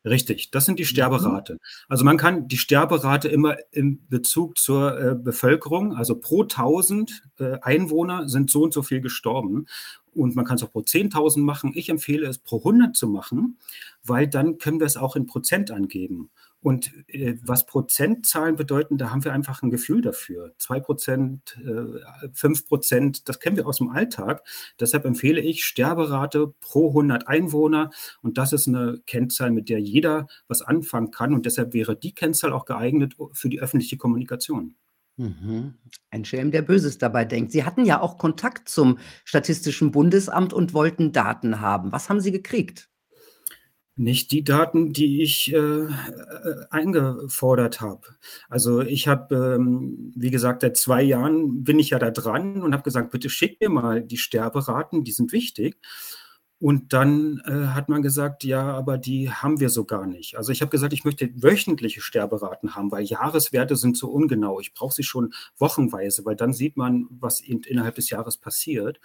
Richtig, 0.07 0.51
das 0.51 0.65
sind 0.65 0.79
die 0.79 0.83
mhm. 0.83 0.87
Sterberate. 0.87 1.57
Also 1.87 2.03
man 2.03 2.17
kann 2.17 2.47
die 2.47 2.57
Sterberate 2.57 3.27
immer 3.27 3.57
in 3.71 4.07
Bezug 4.07 4.57
zur 4.57 4.99
äh, 4.99 5.15
Bevölkerung, 5.15 5.95
also 5.95 6.19
pro 6.19 6.43
1000 6.43 7.23
äh, 7.39 7.57
Einwohner 7.61 8.27
sind 8.27 8.49
so 8.49 8.63
und 8.63 8.73
so 8.73 8.81
viel 8.81 9.01
gestorben. 9.01 9.67
Und 10.17 10.35
man 10.35 10.45
kann 10.45 10.55
es 10.55 10.63
auch 10.63 10.71
pro 10.71 10.79
10.000 10.79 11.39
machen. 11.39 11.71
Ich 11.75 11.89
empfehle 11.89 12.27
es 12.27 12.37
pro 12.39 12.57
100 12.57 12.95
zu 12.95 13.07
machen, 13.07 13.57
weil 14.03 14.27
dann 14.27 14.57
können 14.57 14.79
wir 14.79 14.87
es 14.87 14.97
auch 14.97 15.15
in 15.15 15.25
Prozent 15.25 15.71
angeben. 15.71 16.29
Und 16.59 16.91
äh, 17.07 17.35
was 17.43 17.65
Prozentzahlen 17.65 18.55
bedeuten, 18.55 18.97
da 18.97 19.11
haben 19.11 19.23
wir 19.23 19.31
einfach 19.31 19.61
ein 19.61 19.69
Gefühl 19.69 20.01
dafür. 20.01 20.53
2 20.57 20.79
Prozent, 20.79 21.57
äh, 21.63 22.29
5 22.33 22.67
Prozent, 22.67 23.29
das 23.29 23.39
kennen 23.39 23.57
wir 23.57 23.67
aus 23.67 23.77
dem 23.77 23.89
Alltag. 23.89 24.43
Deshalb 24.79 25.05
empfehle 25.05 25.39
ich 25.39 25.63
Sterberate 25.63 26.53
pro 26.59 26.89
100 26.89 27.27
Einwohner. 27.27 27.91
Und 28.21 28.37
das 28.37 28.53
ist 28.53 28.67
eine 28.67 28.99
Kennzahl, 29.05 29.51
mit 29.51 29.69
der 29.69 29.79
jeder 29.79 30.27
was 30.47 30.61
anfangen 30.61 31.11
kann. 31.11 31.33
Und 31.33 31.45
deshalb 31.45 31.73
wäre 31.73 31.95
die 31.95 32.13
Kennzahl 32.13 32.53
auch 32.53 32.65
geeignet 32.65 33.15
für 33.33 33.49
die 33.49 33.59
öffentliche 33.61 33.97
Kommunikation. 33.97 34.75
Mhm. 35.17 35.73
Ein 36.11 36.25
Schelm, 36.25 36.51
der 36.51 36.61
Böses 36.61 36.99
dabei 36.99 37.25
denkt. 37.25 37.51
Sie 37.51 37.63
hatten 37.63 37.85
ja 37.85 37.99
auch 38.01 38.17
Kontakt 38.17 38.69
zum 38.69 38.99
Statistischen 39.25 39.91
Bundesamt 39.91 40.53
und 40.53 40.73
wollten 40.73 41.11
Daten 41.11 41.59
haben. 41.59 41.91
Was 41.91 42.09
haben 42.09 42.21
Sie 42.21 42.31
gekriegt? 42.31 42.89
Nicht 43.99 44.31
die 44.31 44.43
Daten, 44.43 44.93
die 44.93 45.23
ich 45.23 45.51
äh, 45.51 45.57
äh, 45.57 45.87
eingefordert 46.69 47.81
habe. 47.81 48.01
Also 48.47 48.81
ich 48.81 49.07
habe, 49.07 49.55
ähm, 49.57 50.13
wie 50.15 50.29
gesagt, 50.29 50.61
seit 50.61 50.77
zwei 50.77 51.01
Jahren 51.01 51.63
bin 51.63 51.79
ich 51.79 51.89
ja 51.89 51.97
da 51.97 52.11
dran 52.11 52.61
und 52.61 52.73
habe 52.73 52.83
gesagt, 52.83 53.09
bitte 53.09 53.31
schick 53.31 53.59
mir 53.59 53.69
mal 53.69 54.03
die 54.03 54.17
Sterberaten, 54.17 55.03
die 55.03 55.13
sind 55.13 55.31
wichtig. 55.31 55.77
Und 56.59 56.91
dann 56.91 57.39
äh, 57.45 57.67
hat 57.67 57.87
man 57.87 58.01
gesagt, 58.01 58.43
ja, 58.43 58.73
aber 58.73 58.97
die 58.97 59.29
haben 59.29 59.59
wir 59.59 59.69
so 59.69 59.85
gar 59.85 60.07
nicht. 60.07 60.37
Also 60.37 60.51
ich 60.51 60.61
habe 60.61 60.71
gesagt, 60.71 60.91
ich 60.91 61.05
möchte 61.05 61.29
wöchentliche 61.35 62.01
Sterberaten 62.01 62.75
haben, 62.75 62.91
weil 62.91 63.03
Jahreswerte 63.03 63.75
sind 63.75 63.95
so 63.95 64.09
ungenau. 64.09 64.59
Ich 64.59 64.73
brauche 64.73 64.93
sie 64.93 65.03
schon 65.03 65.33
wochenweise, 65.57 66.25
weil 66.25 66.35
dann 66.35 66.53
sieht 66.53 66.75
man, 66.75 67.05
was 67.11 67.41
in, 67.41 67.61
innerhalb 67.61 67.95
des 67.95 68.09
Jahres 68.09 68.37
passiert. 68.37 68.99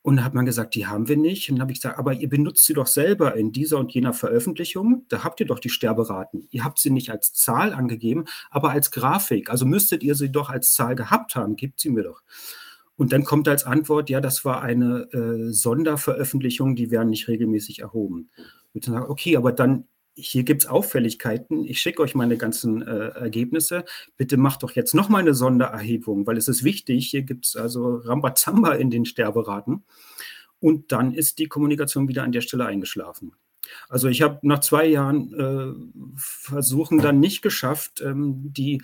Und 0.00 0.16
da 0.16 0.24
hat 0.24 0.34
man 0.34 0.44
gesagt, 0.44 0.74
die 0.76 0.86
haben 0.86 1.08
wir 1.08 1.16
nicht. 1.16 1.48
Und 1.48 1.56
dann 1.56 1.62
habe 1.62 1.72
ich 1.72 1.80
gesagt, 1.80 1.98
aber 1.98 2.12
ihr 2.12 2.28
benutzt 2.28 2.64
sie 2.66 2.74
doch 2.74 2.86
selber 2.86 3.34
in 3.36 3.50
dieser 3.52 3.78
und 3.78 3.90
jener 3.92 4.12
Veröffentlichung. 4.12 5.06
Da 5.08 5.24
habt 5.24 5.40
ihr 5.40 5.46
doch 5.46 5.58
die 5.58 5.70
Sterberaten. 5.70 6.46
Ihr 6.50 6.62
habt 6.62 6.78
sie 6.78 6.90
nicht 6.90 7.10
als 7.10 7.32
Zahl 7.32 7.72
angegeben, 7.72 8.26
aber 8.50 8.70
als 8.70 8.90
Grafik. 8.90 9.50
Also 9.50 9.66
müsstet 9.66 10.04
ihr 10.04 10.14
sie 10.14 10.30
doch 10.30 10.50
als 10.50 10.72
Zahl 10.74 10.94
gehabt 10.94 11.34
haben. 11.34 11.56
Gebt 11.56 11.80
sie 11.80 11.88
mir 11.88 12.04
doch. 12.04 12.22
Und 12.96 13.12
dann 13.12 13.24
kommt 13.24 13.48
als 13.48 13.64
Antwort, 13.64 14.08
ja, 14.08 14.20
das 14.20 14.44
war 14.44 14.62
eine 14.62 15.08
äh, 15.12 15.52
Sonderveröffentlichung, 15.52 16.76
die 16.76 16.90
werden 16.90 17.10
nicht 17.10 17.28
regelmäßig 17.28 17.80
erhoben. 17.80 18.30
Und 18.72 18.86
dann 18.86 18.94
sage 18.94 19.10
okay, 19.10 19.36
aber 19.36 19.52
dann, 19.52 19.84
hier 20.16 20.44
gibt 20.44 20.62
es 20.62 20.68
Auffälligkeiten, 20.68 21.64
ich 21.64 21.80
schicke 21.80 22.00
euch 22.00 22.14
meine 22.14 22.36
ganzen 22.36 22.82
äh, 22.82 23.08
Ergebnisse, 23.08 23.84
bitte 24.16 24.36
macht 24.36 24.62
doch 24.62 24.72
jetzt 24.72 24.94
nochmal 24.94 25.22
eine 25.22 25.34
Sondererhebung, 25.34 26.24
weil 26.26 26.36
es 26.36 26.46
ist 26.46 26.62
wichtig, 26.62 27.08
hier 27.08 27.22
gibt 27.22 27.46
es 27.46 27.56
also 27.56 27.96
Rambazamba 27.96 28.74
in 28.74 28.90
den 28.90 29.06
Sterberaten. 29.06 29.82
Und 30.60 30.92
dann 30.92 31.12
ist 31.12 31.40
die 31.40 31.46
Kommunikation 31.46 32.08
wieder 32.08 32.22
an 32.22 32.32
der 32.32 32.42
Stelle 32.42 32.64
eingeschlafen. 32.64 33.32
Also 33.88 34.08
ich 34.08 34.22
habe 34.22 34.38
nach 34.42 34.60
zwei 34.60 34.86
Jahren 34.86 35.34
äh, 35.34 36.16
Versuchen 36.16 36.98
dann 36.98 37.20
nicht 37.20 37.42
geschafft, 37.42 38.00
ähm, 38.00 38.52
die 38.52 38.82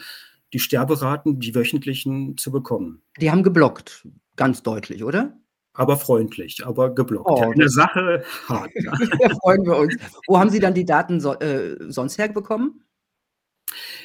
die 0.53 0.59
Sterberaten, 0.59 1.41
die 1.41 1.55
wöchentlichen, 1.55 2.37
zu 2.37 2.51
bekommen. 2.51 3.03
Die 3.21 3.31
haben 3.31 3.43
geblockt, 3.43 4.07
ganz 4.37 4.63
deutlich, 4.63 5.05
oder? 5.05 5.37
Aber 5.73 5.97
freundlich, 5.97 6.67
aber 6.67 6.95
geblockt. 6.95 7.31
Oh, 7.31 7.41
ja, 7.41 7.51
eine 7.51 7.69
Sache 7.69 8.25
hart. 8.49 8.73
Ja. 8.75 8.93
da 9.21 9.35
freuen 9.41 9.65
wir 9.65 9.77
uns. 9.77 9.97
Wo 10.27 10.39
haben 10.39 10.51
Sie 10.51 10.59
dann 10.59 10.75
die 10.75 10.85
Daten 10.85 11.21
so, 11.21 11.35
äh, 11.39 11.77
sonst 11.91 12.19
herbekommen? 12.19 12.85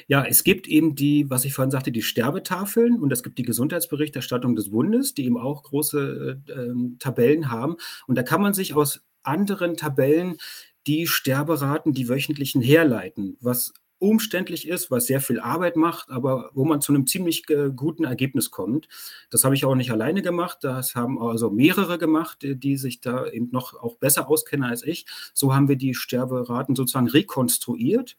Ja, 0.08 0.24
es 0.24 0.44
gibt 0.44 0.68
eben 0.68 0.94
die, 0.94 1.30
was 1.30 1.44
ich 1.44 1.54
vorhin 1.54 1.72
sagte, 1.72 1.92
die 1.92 2.04
Sterbetafeln 2.04 3.00
und 3.00 3.12
es 3.12 3.24
gibt 3.24 3.40
die 3.40 3.44
Gesundheitsberichterstattung 3.44 4.56
des 4.56 4.70
Bundes, 4.70 5.16
die 5.16 5.26
eben 5.26 5.38
auch 5.38 5.64
große 5.64 6.42
äh, 6.48 6.52
ähm, 6.52 6.98
Tabellen 7.00 7.50
haben. 7.50 7.78
Und 8.06 8.16
da 8.16 8.22
kann 8.22 8.42
man 8.42 8.54
sich 8.54 8.76
aus 8.76 9.02
anderen 9.24 9.76
Tabellen 9.76 10.38
die 10.86 11.08
Sterberaten, 11.08 11.94
die 11.94 12.10
wöchentlichen 12.10 12.62
herleiten, 12.62 13.38
was 13.42 13.74
umständlich 14.10 14.68
ist, 14.68 14.92
was 14.92 15.08
sehr 15.08 15.22
viel 15.22 15.40
Arbeit 15.40 15.76
macht, 15.76 16.10
aber 16.10 16.52
wo 16.54 16.66
man 16.66 16.82
zu 16.82 16.94
einem 16.94 17.08
ziemlich 17.08 17.50
äh, 17.50 17.72
guten 17.76 18.04
Ergebnis 18.04 18.52
kommt. 18.52 18.88
Das 19.30 19.44
habe 19.44 19.56
ich 19.56 19.66
auch 19.66 19.76
nicht 19.76 19.92
alleine 19.92 20.22
gemacht, 20.22 20.60
das 20.62 20.96
haben 20.96 21.22
also 21.22 21.50
mehrere 21.50 21.98
gemacht, 21.98 22.40
die, 22.42 22.78
sich 22.78 23.02
da 23.02 23.28
eben 23.28 23.50
noch 23.52 23.74
auch 23.74 23.96
besser 23.96 24.30
auskennen 24.30 24.70
als 24.70 24.84
ich. 24.84 25.06
So 25.34 25.54
haben 25.54 25.68
wir 25.68 25.76
die 25.76 25.96
Sterberaten 25.96 26.76
sozusagen 26.76 27.08
rekonstruiert 27.08 28.18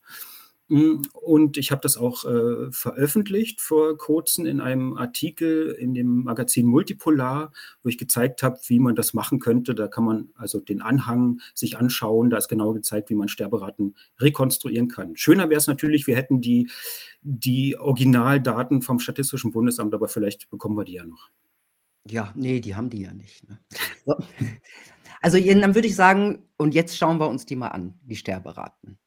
und 0.68 1.56
ich 1.58 1.70
habe 1.70 1.80
das 1.80 1.96
auch 1.96 2.24
äh, 2.24 2.72
veröffentlicht 2.72 3.60
vor 3.60 3.96
kurzem 3.96 4.46
in 4.46 4.60
einem 4.60 4.96
Artikel 4.96 5.70
in 5.78 5.94
dem 5.94 6.24
Magazin 6.24 6.66
Multipolar, 6.66 7.52
wo 7.82 7.88
ich 7.88 7.98
gezeigt 7.98 8.42
habe, 8.42 8.58
wie 8.66 8.80
man 8.80 8.96
das 8.96 9.14
machen 9.14 9.38
könnte. 9.38 9.76
Da 9.76 9.86
kann 9.86 10.04
man 10.04 10.30
also 10.34 10.58
den 10.58 10.82
Anhang 10.82 11.40
sich 11.54 11.78
anschauen. 11.78 12.30
Da 12.30 12.38
ist 12.38 12.48
genau 12.48 12.72
gezeigt, 12.72 13.10
wie 13.10 13.14
man 13.14 13.28
Sterberaten 13.28 13.94
rekonstruieren 14.18 14.88
kann. 14.88 15.16
Schöner 15.16 15.48
wäre 15.50 15.58
es 15.58 15.68
natürlich, 15.68 16.08
wir 16.08 16.16
hätten 16.16 16.40
die, 16.40 16.68
die 17.22 17.78
Originaldaten 17.78 18.82
vom 18.82 18.98
Statistischen 18.98 19.52
Bundesamt, 19.52 19.94
aber 19.94 20.08
vielleicht 20.08 20.50
bekommen 20.50 20.76
wir 20.76 20.84
die 20.84 20.94
ja 20.94 21.06
noch. 21.06 21.30
Ja, 22.08 22.32
nee, 22.34 22.60
die 22.60 22.74
haben 22.74 22.90
die 22.90 23.02
ja 23.02 23.12
nicht. 23.12 23.48
Ne? 23.48 23.58
Also 25.22 25.40
dann 25.40 25.74
würde 25.74 25.88
ich 25.88 25.96
sagen, 25.96 26.46
und 26.56 26.74
jetzt 26.74 26.96
schauen 26.96 27.18
wir 27.18 27.28
uns 27.28 27.46
die 27.46 27.56
mal 27.56 27.68
an, 27.68 27.98
die 28.02 28.16
Sterberaten. 28.16 28.98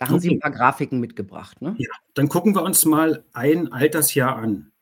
Da 0.00 0.08
haben 0.08 0.18
Sie 0.18 0.30
ein 0.30 0.40
paar 0.40 0.50
Grafiken 0.50 0.98
mitgebracht, 0.98 1.60
ne? 1.60 1.74
Ja, 1.76 1.90
dann 2.14 2.30
gucken 2.30 2.54
wir 2.54 2.62
uns 2.62 2.86
mal 2.86 3.22
ein 3.34 3.70
Altersjahr 3.70 4.34
an. 4.34 4.72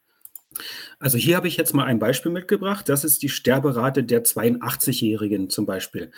Also 1.01 1.19
hier 1.19 1.35
habe 1.35 1.49
ich 1.49 1.57
jetzt 1.57 1.75
mal 1.75 1.87
ein 1.87 1.99
Beispiel 1.99 2.31
mitgebracht. 2.31 2.89
Das 2.89 3.03
ist 3.03 3.21
die 3.25 3.29
Sterberate 3.29 4.05
der 4.05 4.25
82-Jährigen 4.25 5.51
zum 5.51 5.67
Beispiel. 5.67 6.13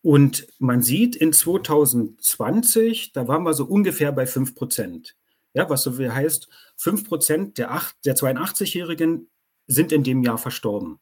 Und 0.00 0.46
man 0.58 0.80
sieht 0.80 1.16
in 1.16 1.34
2020, 1.34 3.12
da 3.12 3.28
waren 3.28 3.42
wir 3.42 3.52
so 3.52 3.66
ungefähr 3.66 4.10
bei 4.10 4.26
5 4.26 4.54
Prozent. 4.54 5.16
Ja, 5.52 5.68
was 5.68 5.82
so 5.82 5.92
viel 5.92 6.14
heißt, 6.14 6.48
5 6.76 7.06
Prozent 7.06 7.58
der, 7.58 7.78
der 8.06 8.16
82-Jährigen 8.16 9.28
sind 9.66 9.92
in 9.92 10.02
dem 10.02 10.22
Jahr 10.22 10.38
verstorben. 10.38 10.98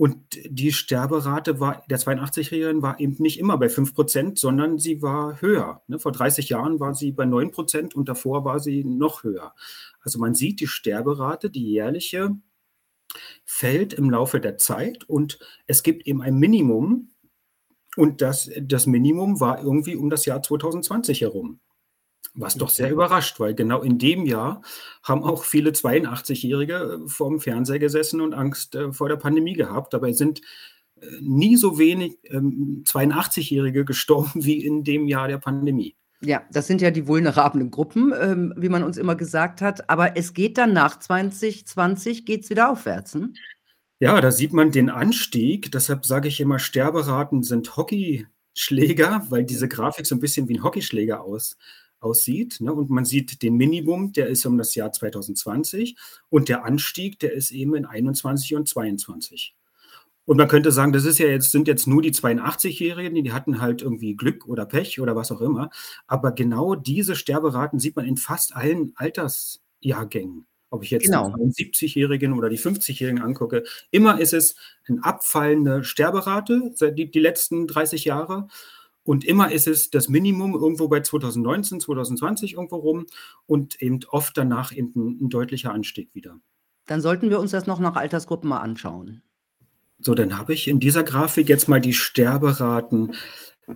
Und 0.00 0.38
die 0.48 0.72
Sterberate 0.72 1.60
war, 1.60 1.84
der 1.90 1.98
82-Jährigen 1.98 2.80
war 2.80 2.98
eben 3.00 3.16
nicht 3.18 3.38
immer 3.38 3.58
bei 3.58 3.68
5 3.68 3.94
Prozent, 3.94 4.38
sondern 4.38 4.78
sie 4.78 5.02
war 5.02 5.42
höher. 5.42 5.82
Ne? 5.88 5.98
Vor 5.98 6.10
30 6.10 6.48
Jahren 6.48 6.80
war 6.80 6.94
sie 6.94 7.12
bei 7.12 7.26
9 7.26 7.50
Prozent 7.50 7.94
und 7.94 8.08
davor 8.08 8.46
war 8.46 8.60
sie 8.60 8.82
noch 8.82 9.24
höher. 9.24 9.54
Also 10.00 10.18
man 10.18 10.34
sieht, 10.34 10.60
die 10.60 10.68
Sterberate, 10.68 11.50
die 11.50 11.70
jährliche, 11.70 12.34
fällt 13.44 13.92
im 13.92 14.08
Laufe 14.08 14.40
der 14.40 14.56
Zeit 14.56 15.04
und 15.04 15.38
es 15.66 15.82
gibt 15.82 16.06
eben 16.06 16.22
ein 16.22 16.36
Minimum. 16.38 17.10
Und 17.94 18.22
das, 18.22 18.50
das 18.58 18.86
Minimum 18.86 19.38
war 19.38 19.62
irgendwie 19.62 19.96
um 19.96 20.08
das 20.08 20.24
Jahr 20.24 20.42
2020 20.42 21.20
herum. 21.20 21.60
Was 22.34 22.54
doch 22.54 22.70
sehr 22.70 22.90
überrascht, 22.90 23.40
weil 23.40 23.54
genau 23.54 23.82
in 23.82 23.98
dem 23.98 24.24
Jahr 24.24 24.62
haben 25.02 25.24
auch 25.24 25.44
viele 25.44 25.70
82-Jährige 25.70 27.00
äh, 27.04 27.08
vorm 27.08 27.40
Fernseher 27.40 27.78
gesessen 27.78 28.20
und 28.20 28.34
Angst 28.34 28.74
äh, 28.76 28.92
vor 28.92 29.08
der 29.08 29.16
Pandemie 29.16 29.54
gehabt. 29.54 29.92
Dabei 29.92 30.12
sind 30.12 30.40
äh, 31.00 31.06
nie 31.20 31.56
so 31.56 31.78
wenig 31.78 32.18
ähm, 32.24 32.84
82-Jährige 32.86 33.84
gestorben 33.84 34.30
wie 34.44 34.64
in 34.64 34.84
dem 34.84 35.08
Jahr 35.08 35.28
der 35.28 35.38
Pandemie. 35.38 35.96
Ja, 36.22 36.42
das 36.52 36.66
sind 36.66 36.82
ja 36.82 36.90
die 36.90 37.06
vulnerablen 37.06 37.70
Gruppen, 37.70 38.12
ähm, 38.20 38.52
wie 38.56 38.68
man 38.68 38.84
uns 38.84 38.98
immer 38.98 39.16
gesagt 39.16 39.62
hat. 39.62 39.88
Aber 39.88 40.16
es 40.16 40.34
geht 40.34 40.58
dann 40.58 40.72
nach 40.72 40.98
2020, 40.98 42.26
geht 42.26 42.44
es 42.44 42.50
wieder 42.50 42.70
aufwärts. 42.70 43.14
Hm? 43.14 43.34
Ja, 44.00 44.20
da 44.20 44.30
sieht 44.30 44.52
man 44.52 44.70
den 44.70 44.90
Anstieg. 44.90 45.72
Deshalb 45.72 46.06
sage 46.06 46.28
ich 46.28 46.40
immer, 46.40 46.58
Sterberaten 46.58 47.42
sind 47.42 47.76
Hockeyschläger, 47.76 49.26
weil 49.30 49.44
diese 49.44 49.66
Grafik 49.66 50.06
so 50.06 50.14
ein 50.14 50.20
bisschen 50.20 50.48
wie 50.48 50.58
ein 50.58 50.62
Hockeyschläger 50.62 51.22
aus, 51.22 51.56
aussieht. 52.00 52.60
Ne? 52.60 52.72
Und 52.72 52.90
man 52.90 53.04
sieht 53.04 53.42
den 53.42 53.56
Minimum, 53.56 54.12
der 54.12 54.28
ist 54.28 54.44
um 54.46 54.58
das 54.58 54.74
Jahr 54.74 54.92
2020 54.92 55.96
und 56.28 56.48
der 56.48 56.64
Anstieg, 56.64 57.18
der 57.20 57.32
ist 57.32 57.50
eben 57.50 57.74
in 57.74 57.86
21 57.86 58.54
und 58.56 58.68
22. 58.68 59.54
Und 60.26 60.36
man 60.36 60.48
könnte 60.48 60.70
sagen, 60.70 60.92
das 60.92 61.04
ist 61.04 61.18
ja 61.18 61.26
jetzt, 61.26 61.50
sind 61.50 61.66
jetzt 61.66 61.86
nur 61.86 62.02
die 62.02 62.12
82-Jährigen, 62.12 63.14
die 63.24 63.32
hatten 63.32 63.60
halt 63.60 63.82
irgendwie 63.82 64.14
Glück 64.14 64.46
oder 64.46 64.64
Pech 64.64 65.00
oder 65.00 65.16
was 65.16 65.32
auch 65.32 65.40
immer. 65.40 65.70
Aber 66.06 66.32
genau 66.32 66.74
diese 66.74 67.16
Sterberaten 67.16 67.80
sieht 67.80 67.96
man 67.96 68.06
in 68.06 68.16
fast 68.16 68.54
allen 68.54 68.92
Altersjahrgängen. 68.96 70.46
Ob 70.70 70.84
ich 70.84 70.92
jetzt 70.92 71.06
genau. 71.06 71.34
die 71.36 71.64
70-Jährigen 71.64 72.32
oder 72.34 72.48
die 72.48 72.58
50-Jährigen 72.58 73.20
angucke, 73.20 73.64
immer 73.90 74.20
ist 74.20 74.32
es 74.32 74.54
eine 74.86 75.04
abfallende 75.04 75.82
Sterberate 75.82 76.70
seit 76.76 76.96
die, 76.96 77.10
die 77.10 77.18
letzten 77.18 77.66
30 77.66 78.04
Jahre. 78.04 78.46
Und 79.02 79.24
immer 79.24 79.50
ist 79.50 79.66
es 79.66 79.90
das 79.90 80.08
Minimum 80.08 80.54
irgendwo 80.54 80.88
bei 80.88 81.00
2019, 81.00 81.80
2020 81.80 82.54
irgendwo 82.54 82.76
rum 82.76 83.06
und 83.46 83.80
eben 83.80 84.00
oft 84.10 84.36
danach 84.36 84.72
eben 84.72 84.92
ein, 84.94 85.24
ein 85.24 85.28
deutlicher 85.30 85.72
Anstieg 85.72 86.14
wieder. 86.14 86.38
Dann 86.86 87.00
sollten 87.00 87.30
wir 87.30 87.40
uns 87.40 87.52
das 87.52 87.66
noch 87.66 87.80
nach 87.80 87.96
Altersgruppen 87.96 88.48
mal 88.48 88.58
anschauen. 88.58 89.22
So, 89.98 90.14
dann 90.14 90.38
habe 90.38 90.54
ich 90.54 90.68
in 90.68 90.80
dieser 90.80 91.02
Grafik 91.02 91.48
jetzt 91.48 91.68
mal 91.68 91.80
die 91.80 91.92
Sterberaten 91.92 93.14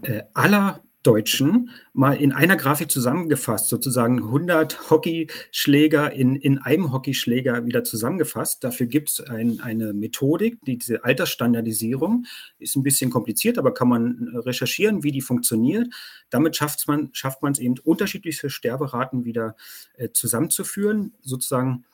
äh, 0.02 0.22
aller 0.32 0.82
Deutschen 1.04 1.70
mal 1.92 2.14
in 2.14 2.32
einer 2.32 2.56
Grafik 2.56 2.90
zusammengefasst, 2.90 3.68
sozusagen 3.68 4.18
100 4.18 4.90
Hockeyschläger 4.90 6.12
in, 6.12 6.34
in 6.34 6.58
einem 6.58 6.92
Hockeyschläger 6.92 7.66
wieder 7.66 7.84
zusammengefasst. 7.84 8.64
Dafür 8.64 8.86
gibt 8.86 9.10
es 9.10 9.20
ein, 9.20 9.60
eine 9.60 9.92
Methodik, 9.92 10.58
die, 10.64 10.78
diese 10.78 11.04
Altersstandardisierung, 11.04 12.24
ist 12.58 12.74
ein 12.74 12.82
bisschen 12.82 13.10
kompliziert, 13.10 13.58
aber 13.58 13.72
kann 13.74 13.88
man 13.88 14.28
recherchieren, 14.34 15.04
wie 15.04 15.12
die 15.12 15.20
funktioniert. 15.20 15.88
Damit 16.30 16.56
schafft 16.56 16.88
man 16.88 17.10
es 17.12 17.58
eben, 17.58 17.74
unterschiedliche 17.84 18.50
Sterberaten 18.50 19.24
wieder 19.24 19.54
äh, 19.96 20.08
zusammenzuführen, 20.12 21.12
sozusagen 21.22 21.84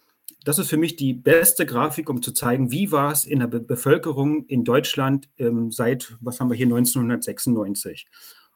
das 0.45 0.59
ist 0.59 0.71
für 0.71 0.79
mich 0.79 0.97
die 0.97 1.13
beste 1.13 1.67
Grafik, 1.67 2.09
um 2.09 2.23
zu 2.23 2.33
zeigen, 2.33 2.71
wie 2.71 2.93
war 2.93 3.13
es 3.13 3.25
in 3.25 3.41
der 3.41 3.47
Be 3.47 3.61
Bevölkerung 3.61 4.47
in 4.47 4.65
Deutschland 4.65 5.29
ähm, 5.39 5.71
seit, 5.71 6.17
was 6.21 6.41
haben 6.41 6.49
wir 6.49 6.57
hier, 6.57 6.67
1996. 6.67 8.07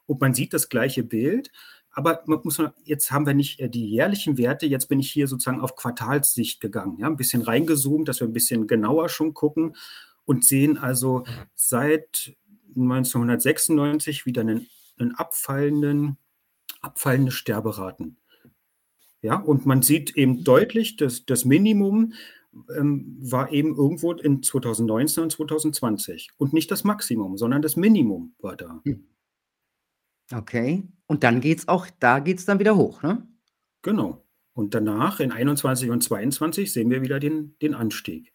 Und 0.07 0.21
man 0.21 0.35
sieht 0.35 0.53
das 0.53 0.69
gleiche 0.69 1.03
Bild, 1.03 1.51
aber 1.91 2.23
man 2.27 2.41
muss 2.43 2.61
jetzt 2.85 3.11
haben 3.11 3.27
wir 3.27 3.35
nicht 3.35 3.61
äh, 3.61 3.69
die 3.69 3.89
jährlichen 3.89 4.37
Werte, 4.37 4.67
jetzt 4.67 4.89
bin 4.89 5.01
ich 5.01 5.11
hier 5.11 5.29
sozusagen 5.29 5.61
auf 5.61 5.77
Quartalssicht 5.77 6.61
gegangen, 6.61 6.99
ja, 6.99 7.07
ein 7.07 7.17
bisschen 7.17 7.43
reingezoomt, 7.43 8.09
dass 8.09 8.21
wir 8.21 8.27
ein 8.27 8.33
bisschen 8.33 8.67
genauer 8.67 9.09
schon 9.09 9.33
gucken 9.33 9.77
und 10.25 10.45
sehen 10.45 10.77
also 10.77 11.25
seit 11.55 12.35
1996 12.77 14.27
wieder 14.27 14.41
einen, 14.41 14.67
einen 14.99 15.15
abfallenden, 15.15 16.19
abfallende 16.81 17.31
Sterberaten. 17.31 18.17
Ja, 19.23 19.37
und 19.37 19.65
man 19.65 19.81
sieht 19.83 20.17
eben 20.17 20.45
deutlich, 20.45 20.97
dass 20.97 21.25
das 21.25 21.45
Minimum 21.45 22.13
ähm, 22.77 23.17
war 23.21 23.53
eben 23.53 23.75
irgendwo 23.75 24.13
in 24.13 24.43
2019 24.43 25.23
und 25.23 25.31
2020. 25.31 26.31
Und 26.37 26.53
nicht 26.53 26.71
das 26.71 26.85
Maximum, 26.85 27.39
sondern 27.39 27.63
das 27.63 27.77
Minimum 27.77 28.35
war 28.39 28.57
da. 28.57 28.81
Hm. 28.85 29.07
Okay. 30.33 30.83
Und 31.07 31.23
dann 31.23 31.41
geht's 31.41 31.69
auch 31.69 31.87
da 32.01 32.19
geht's 32.19 32.45
dann 32.45 32.59
wieder 32.59 32.77
hoch, 32.77 33.03
ne? 33.03 33.27
Genau. 33.83 34.25
Und 34.55 34.75
danach 34.75 35.21
in 35.21 35.33
21 35.33 35.91
und 35.91 36.03
22 36.03 36.73
sehen 36.73 36.91
wir 36.91 37.03
wieder 37.03 37.21
den 37.21 37.57
den 37.61 37.75
Anstieg. 37.75 38.33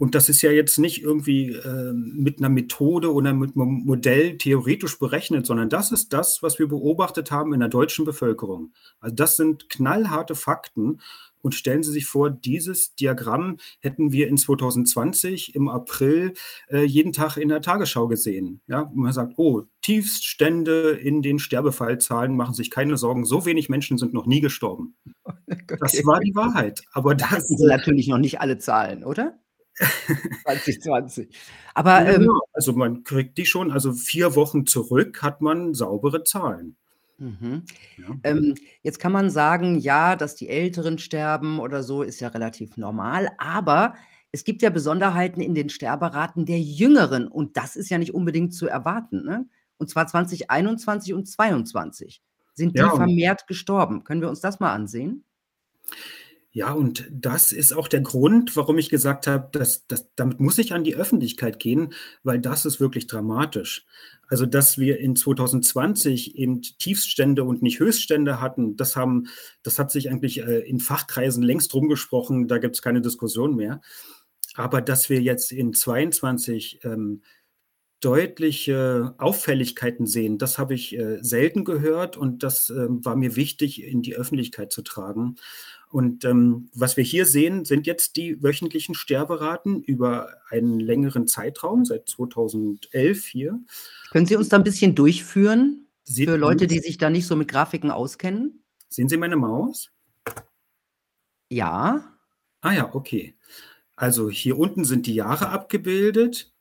Und 0.00 0.14
das 0.14 0.28
ist 0.28 0.42
ja 0.42 0.52
jetzt 0.52 0.78
nicht 0.78 1.02
irgendwie 1.02 1.50
äh, 1.50 1.92
mit 1.92 2.38
einer 2.38 2.48
Methode 2.48 3.12
oder 3.12 3.32
mit 3.34 3.56
einem 3.56 3.82
Modell 3.84 4.38
theoretisch 4.38 4.96
berechnet, 5.00 5.44
sondern 5.44 5.68
das 5.68 5.90
ist 5.90 6.12
das, 6.12 6.40
was 6.40 6.60
wir 6.60 6.68
beobachtet 6.68 7.32
haben 7.32 7.52
in 7.52 7.58
der 7.58 7.68
deutschen 7.68 8.04
Bevölkerung. 8.04 8.72
Also 9.00 9.16
das 9.16 9.36
sind 9.36 9.68
knallharte 9.68 10.36
Fakten. 10.36 11.00
Und 11.48 11.54
stellen 11.54 11.82
Sie 11.82 11.92
sich 11.92 12.04
vor, 12.04 12.28
dieses 12.28 12.94
Diagramm 12.94 13.56
hätten 13.80 14.12
wir 14.12 14.28
in 14.28 14.36
2020 14.36 15.54
im 15.54 15.70
April 15.70 16.34
äh, 16.68 16.84
jeden 16.84 17.14
Tag 17.14 17.38
in 17.38 17.48
der 17.48 17.62
Tagesschau 17.62 18.06
gesehen. 18.06 18.60
Ja, 18.66 18.82
und 18.82 18.96
man 18.96 19.14
sagt, 19.14 19.32
oh, 19.38 19.62
Tiefststände 19.80 20.90
in 20.90 21.22
den 21.22 21.38
Sterbefallzahlen, 21.38 22.36
machen 22.36 22.52
sich 22.52 22.70
keine 22.70 22.98
Sorgen, 22.98 23.24
so 23.24 23.46
wenig 23.46 23.70
Menschen 23.70 23.96
sind 23.96 24.12
noch 24.12 24.26
nie 24.26 24.42
gestorben. 24.42 24.94
Das 25.80 26.04
war 26.04 26.20
die 26.20 26.34
Wahrheit. 26.34 26.82
Aber 26.92 27.14
das, 27.14 27.30
das 27.30 27.48
sind 27.48 27.66
natürlich 27.66 28.08
noch 28.08 28.18
nicht 28.18 28.42
alle 28.42 28.58
Zahlen, 28.58 29.04
oder? 29.04 29.38
2020. 30.44 31.34
Aber 31.72 32.02
ja, 32.02 32.12
ähm, 32.12 32.30
also 32.52 32.74
man 32.74 33.04
kriegt 33.04 33.38
die 33.38 33.46
schon, 33.46 33.70
also 33.70 33.94
vier 33.94 34.34
Wochen 34.34 34.66
zurück 34.66 35.22
hat 35.22 35.40
man 35.40 35.72
saubere 35.72 36.24
Zahlen. 36.24 36.76
Mhm. 37.18 37.64
Ja. 37.96 38.14
Ähm, 38.22 38.54
jetzt 38.82 38.98
kann 39.00 39.12
man 39.12 39.30
sagen, 39.30 39.78
ja, 39.78 40.16
dass 40.16 40.36
die 40.36 40.48
Älteren 40.48 40.98
sterben 40.98 41.58
oder 41.58 41.82
so, 41.82 42.02
ist 42.02 42.20
ja 42.20 42.28
relativ 42.28 42.76
normal, 42.76 43.30
aber 43.38 43.94
es 44.30 44.44
gibt 44.44 44.62
ja 44.62 44.70
Besonderheiten 44.70 45.40
in 45.40 45.54
den 45.54 45.68
Sterberaten 45.68 46.46
der 46.46 46.60
Jüngeren 46.60 47.28
und 47.28 47.56
das 47.56 47.76
ist 47.76 47.90
ja 47.90 47.98
nicht 47.98 48.14
unbedingt 48.14 48.54
zu 48.54 48.68
erwarten. 48.68 49.24
Ne? 49.24 49.48
Und 49.78 49.90
zwar 49.90 50.06
2021 50.06 51.14
und 51.14 51.26
2022 51.26 52.22
sind 52.54 52.74
die 52.74 52.80
ja, 52.80 52.90
vermehrt 52.90 53.46
gestorben. 53.46 54.04
Können 54.04 54.20
wir 54.20 54.28
uns 54.28 54.40
das 54.40 54.60
mal 54.60 54.72
ansehen? 54.72 55.24
Ja, 56.50 56.72
und 56.72 57.06
das 57.10 57.52
ist 57.52 57.72
auch 57.72 57.88
der 57.88 58.00
Grund, 58.00 58.56
warum 58.56 58.78
ich 58.78 58.88
gesagt 58.88 59.26
habe, 59.26 59.48
dass, 59.52 59.86
dass, 59.86 60.14
damit 60.16 60.40
muss 60.40 60.56
ich 60.56 60.72
an 60.72 60.82
die 60.82 60.96
Öffentlichkeit 60.96 61.60
gehen, 61.60 61.92
weil 62.22 62.40
das 62.40 62.64
ist 62.64 62.80
wirklich 62.80 63.06
dramatisch. 63.06 63.84
Also, 64.28 64.46
dass 64.46 64.78
wir 64.78 64.98
in 64.98 65.14
2020 65.14 66.36
eben 66.36 66.62
Tiefststände 66.62 67.44
und 67.44 67.62
nicht 67.62 67.80
Höchststände 67.80 68.40
hatten, 68.40 68.76
das, 68.76 68.96
haben, 68.96 69.28
das 69.62 69.78
hat 69.78 69.90
sich 69.90 70.10
eigentlich 70.10 70.40
äh, 70.40 70.60
in 70.60 70.80
Fachkreisen 70.80 71.42
längst 71.42 71.74
rumgesprochen, 71.74 72.48
da 72.48 72.58
gibt 72.58 72.76
es 72.76 72.82
keine 72.82 73.02
Diskussion 73.02 73.54
mehr. 73.54 73.80
Aber 74.54 74.80
dass 74.80 75.08
wir 75.08 75.20
jetzt 75.20 75.52
in 75.52 75.72
22 75.74 76.80
ähm, 76.84 77.22
deutliche 78.00 79.14
Auffälligkeiten 79.18 80.06
sehen, 80.06 80.38
das 80.38 80.58
habe 80.58 80.74
ich 80.74 80.96
äh, 80.96 81.18
selten 81.22 81.64
gehört 81.64 82.16
und 82.16 82.42
das 82.42 82.70
äh, 82.70 82.86
war 82.88 83.16
mir 83.16 83.36
wichtig, 83.36 83.82
in 83.82 84.02
die 84.02 84.14
Öffentlichkeit 84.14 84.72
zu 84.72 84.82
tragen. 84.82 85.36
Und 85.90 86.24
ähm, 86.24 86.68
was 86.74 86.96
wir 86.96 87.04
hier 87.04 87.24
sehen, 87.24 87.64
sind 87.64 87.86
jetzt 87.86 88.16
die 88.16 88.42
wöchentlichen 88.42 88.94
Sterberaten 88.94 89.82
über 89.82 90.28
einen 90.50 90.80
längeren 90.80 91.26
Zeitraum, 91.26 91.84
seit 91.84 92.08
2011 92.08 93.24
hier. 93.24 93.60
Können 94.10 94.26
Sie 94.26 94.36
uns 94.36 94.48
da 94.48 94.56
ein 94.56 94.64
bisschen 94.64 94.94
durchführen 94.94 95.86
Sieht 96.04 96.28
für 96.28 96.36
Leute, 96.36 96.66
die 96.66 96.80
sich 96.80 96.98
da 96.98 97.10
nicht 97.10 97.26
so 97.26 97.36
mit 97.36 97.48
Grafiken 97.48 97.90
auskennen? 97.90 98.62
Sehen 98.88 99.08
Sie 99.08 99.16
meine 99.16 99.36
Maus? 99.36 99.90
Ja. 101.50 102.14
Ah 102.60 102.72
ja, 102.72 102.94
okay. 102.94 103.34
Also 103.96 104.30
hier 104.30 104.58
unten 104.58 104.84
sind 104.84 105.06
die 105.06 105.14
Jahre 105.14 105.48
abgebildet 105.48 106.52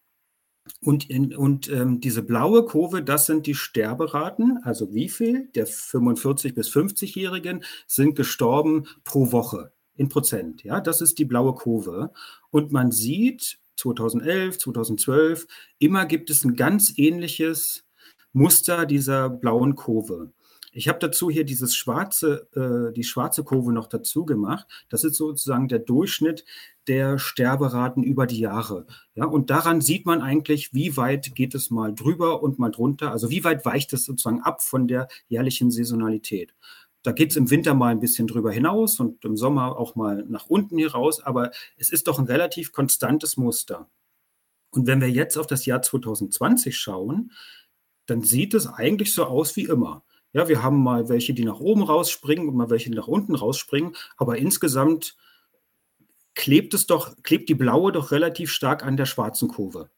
und, 0.82 1.10
in, 1.10 1.36
und 1.36 1.70
ähm, 1.70 2.00
diese 2.00 2.24
blaue 2.24 2.66
Kurve, 2.66 3.04
das 3.04 3.26
sind 3.26 3.46
die 3.48 3.56
Sterberaten. 3.56 4.60
Also 4.64 4.94
wie 4.94 5.10
viel 5.10 5.48
der 5.56 5.68
45- 5.68 6.54
bis 6.54 6.70
50-Jährigen 6.70 7.64
sind 7.88 8.16
gestorben 8.16 8.88
pro 9.04 9.32
Woche 9.32 9.72
in 9.96 10.10
Prozent. 10.10 10.64
Ja, 10.64 10.80
das 10.80 11.02
ist 11.02 11.20
die 11.20 11.26
blaue 11.26 11.54
Kurve. 11.54 12.12
Und 12.52 12.72
man 12.72 12.92
sieht 12.92 13.60
2011, 13.78 14.60
2012, 14.60 15.48
immer 15.80 16.06
gibt 16.06 16.30
es 16.30 16.44
ein 16.44 16.56
ganz 16.56 16.94
ähnliches 16.98 17.86
Muster 18.34 18.86
dieser 18.86 19.30
blauen 19.30 19.76
Kurve. 19.76 20.32
Ich 20.78 20.88
habe 20.88 21.00
dazu 21.00 21.32
hier 21.32 21.44
dieses 21.44 21.76
schwarze, 21.76 22.48
äh, 22.54 22.94
die 22.94 23.04
schwarze 23.04 23.44
Kurve 23.44 23.74
noch 23.74 23.88
dazu 23.88 24.26
gemacht. 24.26 24.68
Das 24.90 25.04
ist 25.04 25.16
sozusagen 25.16 25.68
der 25.68 25.80
Durchschnitt 25.80 26.46
der 26.86 27.18
Sterberaten 27.18 28.04
über 28.04 28.28
die 28.28 28.38
Jahre. 28.38 28.86
Ja, 29.16 29.26
und 29.26 29.50
daran 29.50 29.82
sieht 29.82 30.06
man 30.06 30.22
eigentlich, 30.22 30.76
wie 30.76 30.96
weit 30.96 31.34
geht 31.34 31.56
es 31.56 31.72
mal 31.72 31.96
drüber 31.96 32.44
und 32.44 32.60
mal 32.60 32.70
drunter. 32.70 33.12
Also 33.12 33.32
wie 33.32 33.44
weit 33.44 33.66
weicht 33.66 33.92
es 33.94 34.06
sozusagen 34.06 34.42
ab 34.42 34.62
von 34.62 34.88
der 34.88 35.08
jährlichen 35.28 35.72
Saisonalität. 35.72 36.54
Da 37.02 37.12
geht 37.12 37.32
es 37.32 37.38
im 37.38 37.50
Winter 37.50 37.74
mal 37.74 37.90
ein 37.90 38.00
bisschen 38.00 38.28
drüber 38.28 38.52
hinaus 38.52 39.00
und 39.00 39.26
im 39.26 39.36
Sommer 39.36 39.80
auch 39.80 39.96
mal 39.96 40.26
nach 40.30 40.46
unten 40.46 40.78
heraus, 40.78 41.24
aber 41.24 41.50
es 41.78 41.90
ist 41.90 42.08
doch 42.08 42.20
ein 42.20 42.28
relativ 42.28 42.72
konstantes 42.72 43.36
Muster. 43.36 43.90
Und 44.70 44.86
wenn 44.86 45.02
wir 45.02 45.10
jetzt 45.10 45.40
auf 45.40 45.48
das 45.48 45.66
Jahr 45.66 45.82
2020 45.82 46.78
schauen, 46.78 47.32
dann 48.06 48.22
sieht 48.22 48.54
es 48.54 48.68
eigentlich 48.68 49.12
so 49.12 49.26
aus 49.26 49.56
wie 49.56 49.64
immer. 49.64 50.04
Ja, 50.38 50.48
wir 50.48 50.62
haben 50.62 50.84
mal 50.84 51.10
welche, 51.10 51.34
die 51.34 51.46
nach 51.46 51.60
oben 51.60 51.82
rausspringen 51.82 52.48
und 52.48 52.56
mal 52.56 52.70
welche, 52.70 52.92
die 52.92 52.96
nach 52.96 53.08
unten 53.08 53.34
rausspringen, 53.34 53.96
aber 54.18 54.38
insgesamt 54.38 55.18
klebt 56.36 56.76
es 56.76 56.86
doch, 56.86 57.16
klebt 57.24 57.50
die 57.50 57.56
blaue 57.56 57.92
doch 57.92 58.12
relativ 58.12 58.52
stark 58.52 58.86
an 58.86 58.98
der 58.98 59.08
schwarzen 59.08 59.48
Kurve. 59.48 59.90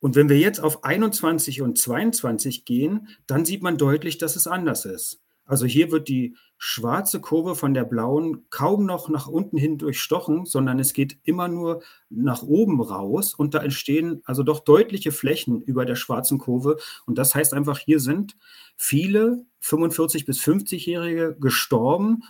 Und 0.00 0.16
wenn 0.16 0.30
wir 0.30 0.38
jetzt 0.38 0.60
auf 0.60 0.82
21 0.82 1.60
und 1.60 1.76
22 1.76 2.64
gehen, 2.64 3.08
dann 3.26 3.44
sieht 3.44 3.62
man 3.62 3.76
deutlich, 3.76 4.16
dass 4.16 4.34
es 4.34 4.46
anders 4.46 4.86
ist. 4.86 5.20
Also 5.48 5.64
hier 5.64 5.90
wird 5.90 6.08
die 6.08 6.36
schwarze 6.58 7.20
Kurve 7.20 7.56
von 7.56 7.72
der 7.72 7.84
blauen 7.84 8.44
kaum 8.50 8.84
noch 8.84 9.08
nach 9.08 9.26
unten 9.26 9.56
hin 9.56 9.78
durchstochen, 9.78 10.44
sondern 10.44 10.78
es 10.78 10.92
geht 10.92 11.18
immer 11.24 11.48
nur 11.48 11.82
nach 12.10 12.42
oben 12.42 12.80
raus 12.82 13.34
und 13.34 13.54
da 13.54 13.62
entstehen 13.62 14.20
also 14.24 14.42
doch 14.42 14.60
deutliche 14.60 15.10
Flächen 15.10 15.62
über 15.62 15.86
der 15.86 15.96
schwarzen 15.96 16.38
Kurve. 16.38 16.76
Und 17.06 17.16
das 17.16 17.34
heißt 17.34 17.54
einfach, 17.54 17.78
hier 17.78 17.98
sind 17.98 18.36
viele 18.76 19.46
45 19.60 20.26
bis 20.26 20.40
50-Jährige 20.40 21.36
gestorben, 21.40 22.24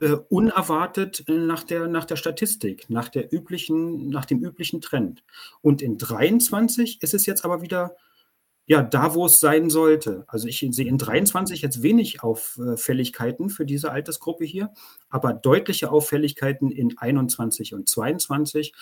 äh, 0.00 0.16
unerwartet 0.28 1.24
nach 1.28 1.62
der, 1.62 1.88
nach 1.88 2.04
der 2.04 2.16
Statistik, 2.16 2.90
nach, 2.90 3.08
der 3.08 3.32
üblichen, 3.32 4.10
nach 4.10 4.26
dem 4.26 4.44
üblichen 4.44 4.82
Trend. 4.82 5.24
Und 5.62 5.80
in 5.80 5.96
23 5.96 7.02
ist 7.02 7.14
es 7.14 7.24
jetzt 7.24 7.44
aber 7.44 7.62
wieder 7.62 7.96
ja, 8.66 8.82
da, 8.82 9.14
wo 9.14 9.26
es 9.26 9.40
sein 9.40 9.68
sollte. 9.68 10.24
Also 10.26 10.48
ich 10.48 10.66
sehe 10.70 10.86
in 10.86 10.96
23 10.96 11.60
jetzt 11.60 11.82
wenig 11.82 12.22
Auffälligkeiten 12.22 13.50
für 13.50 13.66
diese 13.66 13.90
Altersgruppe 13.90 14.44
hier, 14.44 14.72
aber 15.10 15.34
deutliche 15.34 15.90
Auffälligkeiten 15.90 16.70
in 16.70 16.96
21 16.96 17.74
und 17.74 17.88
22. 17.88 18.74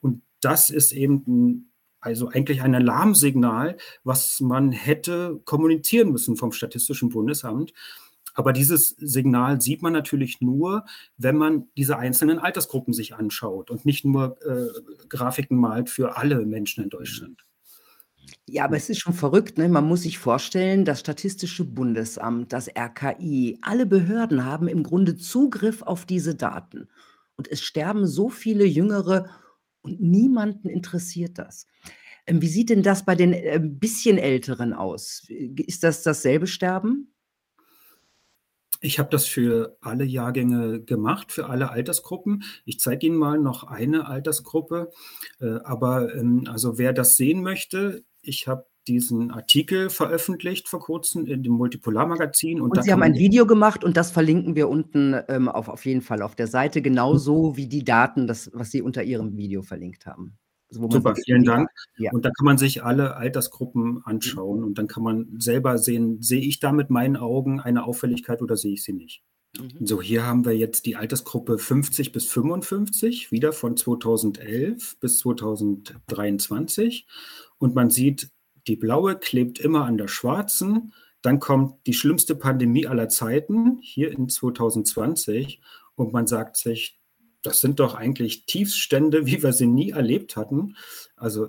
Und 0.00 0.22
das 0.40 0.68
ist 0.68 0.92
eben 0.92 1.24
ein, 1.26 1.72
also 2.00 2.28
eigentlich 2.28 2.62
ein 2.62 2.74
Alarmsignal, 2.74 3.76
was 4.04 4.40
man 4.40 4.72
hätte 4.72 5.40
kommunizieren 5.44 6.12
müssen 6.12 6.36
vom 6.36 6.52
Statistischen 6.52 7.08
Bundesamt. 7.08 7.72
Aber 8.34 8.52
dieses 8.52 8.90
Signal 8.90 9.60
sieht 9.60 9.82
man 9.82 9.92
natürlich 9.92 10.40
nur, 10.40 10.84
wenn 11.16 11.36
man 11.36 11.68
diese 11.76 11.98
einzelnen 11.98 12.38
Altersgruppen 12.38 12.92
sich 12.92 13.14
anschaut 13.14 13.70
und 13.70 13.84
nicht 13.84 14.04
nur 14.04 14.38
äh, 14.46 14.68
Grafiken 15.08 15.58
malt 15.58 15.90
für 15.90 16.16
alle 16.16 16.46
Menschen 16.46 16.84
in 16.84 16.90
Deutschland. 16.90 17.44
Ja, 18.46 18.64
aber 18.64 18.76
es 18.76 18.90
ist 18.90 18.98
schon 18.98 19.14
verrückt, 19.14 19.58
ne? 19.58 19.68
Man 19.68 19.86
muss 19.86 20.02
sich 20.02 20.18
vorstellen, 20.18 20.84
das 20.84 21.00
Statistische 21.00 21.64
Bundesamt, 21.64 22.52
das 22.52 22.68
RKI, 22.68 23.58
alle 23.62 23.86
Behörden 23.86 24.44
haben 24.44 24.68
im 24.68 24.82
Grunde 24.82 25.16
Zugriff 25.16 25.82
auf 25.82 26.06
diese 26.06 26.34
Daten. 26.34 26.88
Und 27.36 27.48
es 27.48 27.62
sterben 27.62 28.06
so 28.06 28.28
viele 28.28 28.64
Jüngere 28.64 29.30
und 29.82 30.00
niemanden 30.00 30.68
interessiert 30.68 31.38
das. 31.38 31.66
Ähm, 32.26 32.42
wie 32.42 32.48
sieht 32.48 32.70
denn 32.70 32.82
das 32.82 33.04
bei 33.04 33.14
den 33.14 33.32
äh, 33.32 33.60
bisschen 33.62 34.18
Älteren 34.18 34.72
aus? 34.72 35.24
Ist 35.28 35.84
das 35.84 36.02
dasselbe 36.02 36.46
Sterben? 36.46 37.14
Ich 38.82 38.98
habe 38.98 39.10
das 39.10 39.26
für 39.26 39.76
alle 39.82 40.04
Jahrgänge 40.04 40.82
gemacht, 40.82 41.32
für 41.32 41.46
alle 41.46 41.70
Altersgruppen. 41.70 42.44
Ich 42.64 42.80
zeige 42.80 43.06
Ihnen 43.06 43.16
mal 43.16 43.38
noch 43.38 43.64
eine 43.64 44.06
Altersgruppe. 44.06 44.90
Äh, 45.38 45.58
aber 45.64 46.14
ähm, 46.14 46.44
also 46.48 46.78
wer 46.78 46.92
das 46.92 47.16
sehen 47.16 47.42
möchte, 47.42 48.04
ich 48.22 48.48
habe 48.48 48.66
diesen 48.88 49.30
Artikel 49.30 49.90
veröffentlicht 49.90 50.68
vor 50.68 50.80
kurzem 50.80 51.26
in 51.26 51.42
dem 51.42 51.52
Multipolar-Magazin. 51.52 52.60
Und, 52.60 52.70
und 52.70 52.82
Sie 52.82 52.92
haben 52.92 53.02
ein 53.02 53.14
Video 53.14 53.46
gemacht 53.46 53.84
und 53.84 53.96
das 53.96 54.10
verlinken 54.10 54.56
wir 54.56 54.68
unten 54.68 55.14
ähm, 55.28 55.48
auf, 55.48 55.68
auf 55.68 55.84
jeden 55.84 56.00
Fall 56.00 56.22
auf 56.22 56.34
der 56.34 56.46
Seite, 56.46 56.82
genauso 56.82 57.56
wie 57.56 57.66
die 57.66 57.84
Daten, 57.84 58.26
das, 58.26 58.50
was 58.54 58.70
Sie 58.70 58.82
unter 58.82 59.02
Ihrem 59.02 59.36
Video 59.36 59.62
verlinkt 59.62 60.06
haben. 60.06 60.38
Also 60.70 60.88
Super, 60.90 61.14
vielen 61.16 61.44
Dank. 61.44 61.68
Ja. 61.98 62.12
Und 62.12 62.24
da 62.24 62.30
kann 62.30 62.44
man 62.44 62.58
sich 62.58 62.82
alle 62.84 63.16
Altersgruppen 63.16 64.02
anschauen 64.04 64.64
und 64.64 64.78
dann 64.78 64.86
kann 64.86 65.02
man 65.02 65.26
selber 65.38 65.78
sehen, 65.78 66.22
sehe 66.22 66.40
ich 66.40 66.60
da 66.60 66.72
mit 66.72 66.90
meinen 66.90 67.16
Augen 67.16 67.60
eine 67.60 67.84
Auffälligkeit 67.84 68.40
oder 68.40 68.56
sehe 68.56 68.74
ich 68.74 68.84
sie 68.84 68.92
nicht. 68.92 69.22
Mhm. 69.58 69.86
So, 69.86 70.00
hier 70.00 70.24
haben 70.24 70.44
wir 70.44 70.56
jetzt 70.56 70.86
die 70.86 70.96
Altersgruppe 70.96 71.58
50 71.58 72.12
bis 72.12 72.26
55, 72.26 73.32
wieder 73.32 73.52
von 73.52 73.76
2011 73.76 74.98
bis 75.00 75.18
2023. 75.18 77.06
Und 77.58 77.74
man 77.74 77.90
sieht, 77.90 78.30
die 78.66 78.76
blaue 78.76 79.16
klebt 79.16 79.58
immer 79.58 79.84
an 79.84 79.98
der 79.98 80.08
schwarzen. 80.08 80.92
Dann 81.22 81.40
kommt 81.40 81.86
die 81.86 81.94
schlimmste 81.94 82.34
Pandemie 82.34 82.86
aller 82.86 83.08
Zeiten, 83.08 83.78
hier 83.82 84.10
in 84.12 84.28
2020. 84.28 85.60
Und 85.94 86.12
man 86.12 86.26
sagt 86.26 86.56
sich, 86.56 86.98
das 87.42 87.60
sind 87.60 87.80
doch 87.80 87.94
eigentlich 87.94 88.46
Tiefstände, 88.46 89.26
wie 89.26 89.42
wir 89.42 89.52
sie 89.52 89.66
nie 89.66 89.90
erlebt 89.90 90.36
hatten. 90.36 90.76
Also 91.16 91.48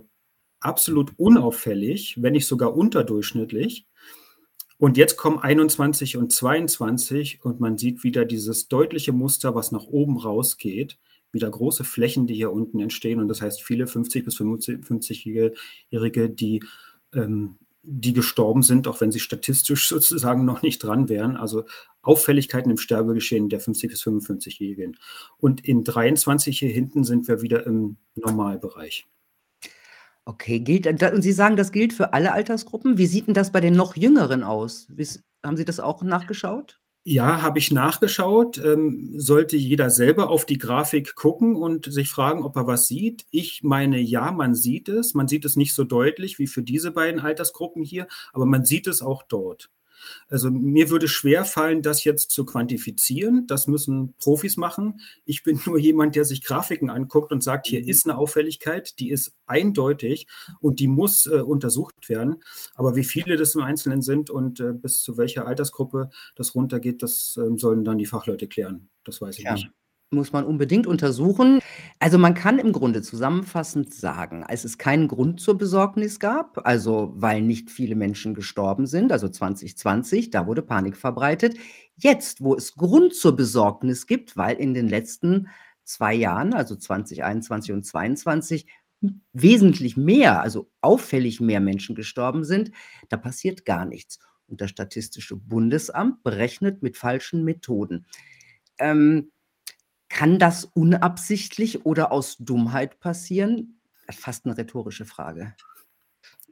absolut 0.59 1.11
unauffällig, 1.17 2.21
wenn 2.21 2.33
nicht 2.33 2.47
sogar 2.47 2.75
unterdurchschnittlich. 2.75 3.87
Und 4.81 4.97
jetzt 4.97 5.15
kommen 5.15 5.37
21 5.37 6.17
und 6.17 6.31
22 6.31 7.45
und 7.45 7.59
man 7.59 7.77
sieht 7.77 8.03
wieder 8.03 8.25
dieses 8.25 8.67
deutliche 8.67 9.11
Muster, 9.11 9.53
was 9.53 9.71
nach 9.71 9.85
oben 9.85 10.17
rausgeht. 10.17 10.97
Wieder 11.31 11.51
große 11.51 11.83
Flächen, 11.83 12.25
die 12.25 12.33
hier 12.33 12.51
unten 12.51 12.79
entstehen. 12.79 13.19
Und 13.19 13.27
das 13.27 13.43
heißt, 13.43 13.61
viele 13.61 13.85
50 13.85 14.25
bis 14.25 14.37
55-Jährige, 14.37 16.31
die, 16.31 16.63
ähm, 17.13 17.57
die 17.83 18.13
gestorben 18.13 18.63
sind, 18.63 18.87
auch 18.87 19.01
wenn 19.01 19.11
sie 19.11 19.19
statistisch 19.19 19.87
sozusagen 19.87 20.45
noch 20.45 20.63
nicht 20.63 20.79
dran 20.79 21.09
wären. 21.09 21.37
Also 21.37 21.65
Auffälligkeiten 22.01 22.71
im 22.71 22.79
Sterbegeschehen 22.79 23.49
der 23.49 23.59
50 23.59 23.91
bis 23.91 24.01
55-Jährigen. 24.01 24.97
Und 25.37 25.63
in 25.63 25.83
23 25.83 26.57
hier 26.57 26.71
hinten 26.71 27.03
sind 27.03 27.27
wir 27.27 27.43
wieder 27.43 27.67
im 27.67 27.97
Normalbereich. 28.15 29.05
Okay, 30.25 30.59
gilt 30.59 30.85
und 30.85 31.21
Sie 31.21 31.31
sagen, 31.31 31.55
das 31.57 31.71
gilt 31.71 31.93
für 31.93 32.13
alle 32.13 32.31
Altersgruppen. 32.31 32.97
Wie 32.97 33.07
sieht 33.07 33.27
denn 33.27 33.33
das 33.33 33.51
bei 33.51 33.59
den 33.59 33.75
noch 33.75 33.95
Jüngeren 33.95 34.43
aus? 34.43 34.87
Haben 35.43 35.57
Sie 35.57 35.65
das 35.65 35.79
auch 35.79 36.03
nachgeschaut? 36.03 36.79
Ja, 37.03 37.41
habe 37.41 37.57
ich 37.57 37.71
nachgeschaut. 37.71 38.59
Ähm, 38.63 39.13
sollte 39.17 39.57
jeder 39.57 39.89
selber 39.89 40.29
auf 40.29 40.45
die 40.45 40.59
Grafik 40.59 41.15
gucken 41.15 41.55
und 41.55 41.91
sich 41.91 42.09
fragen, 42.09 42.43
ob 42.43 42.55
er 42.55 42.67
was 42.67 42.87
sieht. 42.87 43.25
Ich 43.31 43.63
meine, 43.63 43.99
ja, 43.99 44.31
man 44.31 44.53
sieht 44.53 44.87
es. 44.87 45.15
Man 45.15 45.27
sieht 45.27 45.43
es 45.43 45.55
nicht 45.55 45.73
so 45.73 45.83
deutlich 45.83 46.37
wie 46.37 46.45
für 46.45 46.61
diese 46.61 46.91
beiden 46.91 47.19
Altersgruppen 47.19 47.83
hier, 47.83 48.07
aber 48.33 48.45
man 48.45 48.65
sieht 48.65 48.85
es 48.85 49.01
auch 49.01 49.23
dort. 49.23 49.71
Also 50.27 50.49
mir 50.51 50.89
würde 50.89 51.07
schwer 51.07 51.45
fallen, 51.45 51.81
das 51.81 52.03
jetzt 52.03 52.31
zu 52.31 52.45
quantifizieren. 52.45 53.47
Das 53.47 53.67
müssen 53.67 54.13
Profis 54.19 54.57
machen. 54.57 55.01
Ich 55.25 55.43
bin 55.43 55.59
nur 55.65 55.77
jemand, 55.77 56.15
der 56.15 56.25
sich 56.25 56.43
Grafiken 56.43 56.89
anguckt 56.89 57.31
und 57.31 57.43
sagt, 57.43 57.67
hier 57.67 57.81
mhm. 57.81 57.89
ist 57.89 58.05
eine 58.05 58.17
Auffälligkeit, 58.17 58.99
die 58.99 59.11
ist 59.11 59.33
eindeutig 59.45 60.27
und 60.59 60.79
die 60.79 60.87
muss 60.87 61.25
äh, 61.25 61.41
untersucht 61.41 62.09
werden. 62.09 62.43
Aber 62.75 62.95
wie 62.95 63.03
viele 63.03 63.37
das 63.37 63.55
im 63.55 63.61
Einzelnen 63.61 64.01
sind 64.01 64.29
und 64.29 64.59
äh, 64.59 64.73
bis 64.73 65.01
zu 65.01 65.17
welcher 65.17 65.47
Altersgruppe 65.47 66.09
das 66.35 66.55
runtergeht, 66.55 67.03
das 67.03 67.37
äh, 67.37 67.57
sollen 67.57 67.83
dann 67.83 67.97
die 67.97 68.05
Fachleute 68.05 68.47
klären. 68.47 68.89
Das 69.03 69.21
weiß 69.21 69.37
ich 69.37 69.45
ja. 69.45 69.53
nicht 69.53 69.69
muss 70.11 70.33
man 70.33 70.43
unbedingt 70.43 70.87
untersuchen. 70.87 71.59
Also 71.99 72.17
man 72.17 72.33
kann 72.33 72.59
im 72.59 72.73
Grunde 72.73 73.01
zusammenfassend 73.01 73.93
sagen, 73.93 74.43
als 74.43 74.65
es 74.65 74.77
keinen 74.77 75.07
Grund 75.07 75.39
zur 75.39 75.57
Besorgnis 75.57 76.19
gab, 76.19 76.65
also 76.67 77.13
weil 77.15 77.41
nicht 77.41 77.71
viele 77.71 77.95
Menschen 77.95 78.33
gestorben 78.33 78.87
sind, 78.87 79.13
also 79.13 79.29
2020, 79.29 80.29
da 80.29 80.47
wurde 80.47 80.61
Panik 80.63 80.97
verbreitet. 80.97 81.57
Jetzt, 81.95 82.41
wo 82.43 82.55
es 82.55 82.75
Grund 82.75 83.15
zur 83.15 83.37
Besorgnis 83.37 84.05
gibt, 84.05 84.35
weil 84.35 84.57
in 84.57 84.73
den 84.73 84.89
letzten 84.89 85.47
zwei 85.85 86.13
Jahren, 86.13 86.53
also 86.53 86.75
2021 86.75 87.71
und 87.73 87.85
2022, 87.85 88.67
wesentlich 89.31 89.95
mehr, 89.95 90.41
also 90.41 90.69
auffällig 90.81 91.39
mehr 91.39 91.61
Menschen 91.61 91.95
gestorben 91.95 92.43
sind, 92.43 92.71
da 93.07 93.15
passiert 93.17 93.65
gar 93.65 93.85
nichts. 93.85 94.19
Und 94.47 94.59
das 94.59 94.69
Statistische 94.69 95.37
Bundesamt 95.37 96.21
berechnet 96.21 96.83
mit 96.83 96.97
falschen 96.97 97.45
Methoden. 97.45 98.05
Ähm, 98.77 99.31
kann 100.11 100.39
das 100.39 100.65
unabsichtlich 100.65 101.85
oder 101.85 102.11
aus 102.11 102.35
Dummheit 102.37 102.99
passieren? 102.99 103.79
Fast 104.09 104.45
eine 104.45 104.57
rhetorische 104.57 105.05
Frage. 105.05 105.55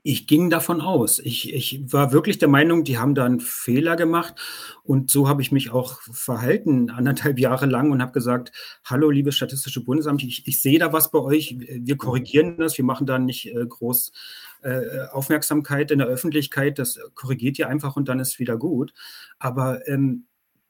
Ich 0.01 0.27
ging 0.27 0.49
davon 0.49 0.79
aus. 0.79 1.19
Ich, 1.19 1.53
ich 1.53 1.91
war 1.91 2.13
wirklich 2.13 2.37
der 2.37 2.47
Meinung, 2.47 2.85
die 2.85 2.97
haben 2.97 3.15
da 3.15 3.25
einen 3.25 3.41
Fehler 3.41 3.97
gemacht. 3.97 4.35
Und 4.83 5.11
so 5.11 5.27
habe 5.27 5.41
ich 5.41 5.51
mich 5.51 5.71
auch 5.71 5.99
verhalten, 6.01 6.89
anderthalb 6.89 7.37
Jahre 7.39 7.65
lang, 7.65 7.91
und 7.91 8.01
habe 8.01 8.13
gesagt, 8.13 8.53
hallo, 8.85 9.09
liebes 9.09 9.35
Statistische 9.35 9.83
Bundesamt, 9.83 10.23
ich, 10.23 10.47
ich 10.47 10.61
sehe 10.61 10.79
da 10.79 10.93
was 10.93 11.11
bei 11.11 11.19
euch. 11.19 11.57
Wir 11.59 11.97
korrigieren 11.97 12.57
das. 12.59 12.77
Wir 12.77 12.85
machen 12.85 13.07
da 13.07 13.19
nicht 13.19 13.53
äh, 13.53 13.65
groß 13.65 14.13
äh, 14.61 15.07
Aufmerksamkeit 15.11 15.91
in 15.91 15.99
der 15.99 16.07
Öffentlichkeit. 16.07 16.79
Das 16.79 16.97
korrigiert 17.13 17.59
ihr 17.59 17.67
einfach 17.67 17.97
und 17.97 18.07
dann 18.07 18.21
ist 18.21 18.39
wieder 18.39 18.55
gut. 18.55 18.93
Aber 19.37 19.85
ähm, 19.85 20.27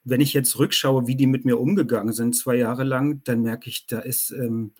wenn 0.09 0.21
ich 0.21 0.33
jetzt 0.33 0.57
rückschaue, 0.59 1.07
wie 1.07 1.15
die 1.15 1.27
mit 1.27 1.45
mir 1.45 1.59
umgegangen 1.59 2.13
sind, 2.13 2.35
zwei 2.35 2.55
Jahre 2.55 2.83
lang, 2.83 3.21
dann 3.23 3.41
merke 3.41 3.69
ich, 3.69 3.85
da 3.87 3.99
ist, 3.99 4.31
ähm, 4.31 4.71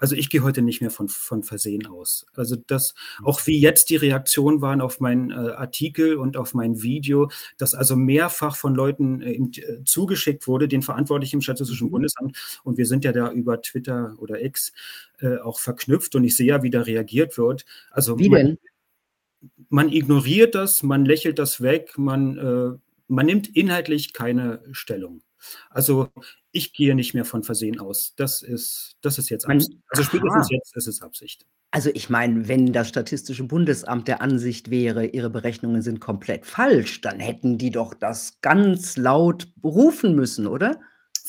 also 0.00 0.16
ich 0.16 0.30
gehe 0.30 0.42
heute 0.42 0.62
nicht 0.62 0.80
mehr 0.80 0.90
von, 0.90 1.08
von 1.08 1.42
Versehen 1.42 1.86
aus. 1.86 2.26
Also 2.34 2.56
das, 2.56 2.94
auch 3.22 3.46
wie 3.46 3.60
jetzt 3.60 3.90
die 3.90 3.96
Reaktionen 3.96 4.62
waren 4.62 4.80
auf 4.80 4.98
meinen 4.98 5.30
äh, 5.30 5.34
Artikel 5.34 6.16
und 6.16 6.38
auf 6.38 6.54
mein 6.54 6.82
Video, 6.82 7.30
das 7.58 7.74
also 7.74 7.96
mehrfach 7.96 8.56
von 8.56 8.74
Leuten 8.74 9.20
äh, 9.20 9.34
äh, 9.34 9.84
zugeschickt 9.84 10.48
wurde, 10.48 10.68
den 10.68 10.82
Verantwortlichen 10.82 11.36
im 11.36 11.42
Statistischen 11.42 11.88
mhm. 11.88 11.92
Bundesamt. 11.92 12.60
Und 12.64 12.78
wir 12.78 12.86
sind 12.86 13.04
ja 13.04 13.12
da 13.12 13.30
über 13.30 13.60
Twitter 13.60 14.14
oder 14.18 14.42
X 14.42 14.72
äh, 15.20 15.36
auch 15.36 15.60
verknüpft 15.60 16.14
und 16.14 16.24
ich 16.24 16.34
sehe 16.34 16.46
ja, 16.46 16.62
wie 16.62 16.70
da 16.70 16.80
reagiert 16.80 17.36
wird. 17.36 17.66
Also 17.90 18.18
wie 18.18 18.30
denn? 18.30 18.46
Man, 18.46 18.58
man 19.68 19.92
ignoriert 19.92 20.54
das, 20.54 20.82
man 20.82 21.04
lächelt 21.04 21.38
das 21.38 21.60
weg, 21.60 21.98
man 21.98 22.38
äh, 22.38 22.78
man 23.10 23.26
nimmt 23.26 23.54
inhaltlich 23.54 24.12
keine 24.12 24.62
Stellung. 24.72 25.22
Also 25.70 26.08
ich 26.52 26.72
gehe 26.72 26.94
nicht 26.94 27.14
mehr 27.14 27.24
von 27.24 27.42
Versehen 27.42 27.80
aus. 27.80 28.14
Das 28.16 28.42
ist, 28.42 28.96
das 29.02 29.18
ist 29.18 29.30
jetzt 29.30 29.48
Absicht. 29.48 29.78
Also 29.88 30.02
spätestens 30.04 30.50
jetzt 30.50 30.76
ist 30.76 30.86
es 30.86 31.02
Absicht. 31.02 31.46
Also 31.72 31.90
ich 31.94 32.10
meine, 32.10 32.48
wenn 32.48 32.72
das 32.72 32.88
Statistische 32.88 33.44
Bundesamt 33.44 34.08
der 34.08 34.20
Ansicht 34.20 34.70
wäre, 34.70 35.06
ihre 35.06 35.30
Berechnungen 35.30 35.82
sind 35.82 36.00
komplett 36.00 36.46
falsch, 36.46 37.00
dann 37.00 37.20
hätten 37.20 37.58
die 37.58 37.70
doch 37.70 37.94
das 37.94 38.40
ganz 38.40 38.96
laut 38.96 39.52
berufen 39.56 40.14
müssen, 40.14 40.46
oder? 40.46 40.80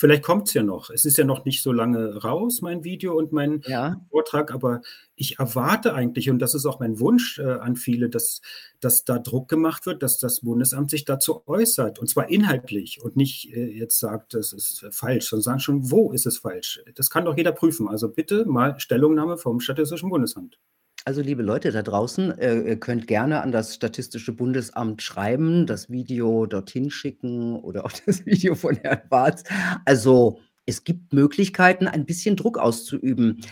Vielleicht 0.02 0.24
kommt 0.24 0.48
es 0.48 0.56
ja 0.56 0.64
noch. 0.64 0.90
Es 0.90 1.06
ist 1.06 1.20
ja 1.20 1.26
noch 1.26 1.46
nicht 1.46 1.62
so 1.62 1.72
lange 1.72 2.24
raus, 2.24 2.64
mein 2.64 2.84
Video 2.84 3.16
und 3.16 3.34
mein 3.34 3.62
ja. 3.68 4.02
Vortrag, 4.10 4.52
aber 4.52 4.82
ich 5.14 5.38
erwarte 5.38 5.94
eigentlich, 5.94 6.32
und 6.32 6.40
das 6.40 6.56
ist 6.56 6.66
auch 6.66 6.80
mein 6.80 7.00
Wunsch 7.00 7.38
äh, 7.38 7.44
an 7.44 7.76
viele, 7.76 8.10
dass, 8.10 8.42
dass 8.80 9.06
da 9.06 9.20
Druck 9.20 9.48
gemacht 9.48 9.86
wird, 9.86 10.02
dass 10.02 10.18
das 10.18 10.40
Bundesamt 10.40 10.90
sich 10.90 11.06
dazu 11.06 11.44
äußert, 11.46 12.00
und 12.00 12.08
zwar 12.08 12.32
inhaltlich 12.32 13.00
und 13.00 13.16
nicht 13.16 13.54
äh, 13.54 13.68
jetzt 13.68 14.00
sagt, 14.00 14.34
das 14.34 14.54
ist 14.54 14.88
falsch, 14.90 15.30
sondern 15.30 15.44
sagen 15.44 15.60
schon, 15.60 15.92
wo 15.92 16.12
ist 16.12 16.26
es 16.26 16.40
falsch. 16.40 16.82
Das 16.96 17.12
kann 17.12 17.26
doch 17.26 17.38
jeder 17.38 17.52
prüfen. 17.52 17.88
Also 17.88 18.10
bitte 18.10 18.46
mal 18.46 18.80
Stellungnahme 18.80 19.38
vom 19.38 19.60
Statistischen 19.60 20.10
Bundesamt. 20.10 20.58
Also, 21.04 21.22
liebe 21.22 21.42
Leute 21.42 21.72
da 21.72 21.82
draußen, 21.82 22.38
äh, 22.38 22.62
ihr 22.62 22.80
könnt 22.80 23.08
gerne 23.08 23.42
an 23.42 23.52
das 23.52 23.74
Statistische 23.74 24.34
Bundesamt 24.34 25.02
schreiben, 25.02 25.66
das 25.66 25.90
Video 25.90 26.46
dorthin 26.46 26.92
schicken 26.92 27.56
oder 27.56 27.86
auch 27.86 27.92
das 28.06 28.26
Video 28.26 28.54
von 28.54 28.76
Herrn 28.76 29.02
Barth. 29.10 29.44
Also, 29.86 30.40
es 30.68 30.84
gibt 30.84 31.12
Möglichkeiten, 31.12 31.88
ein 31.88 32.06
bisschen 32.06 32.36
Druck 32.36 32.60
auszuüben. 32.60 33.44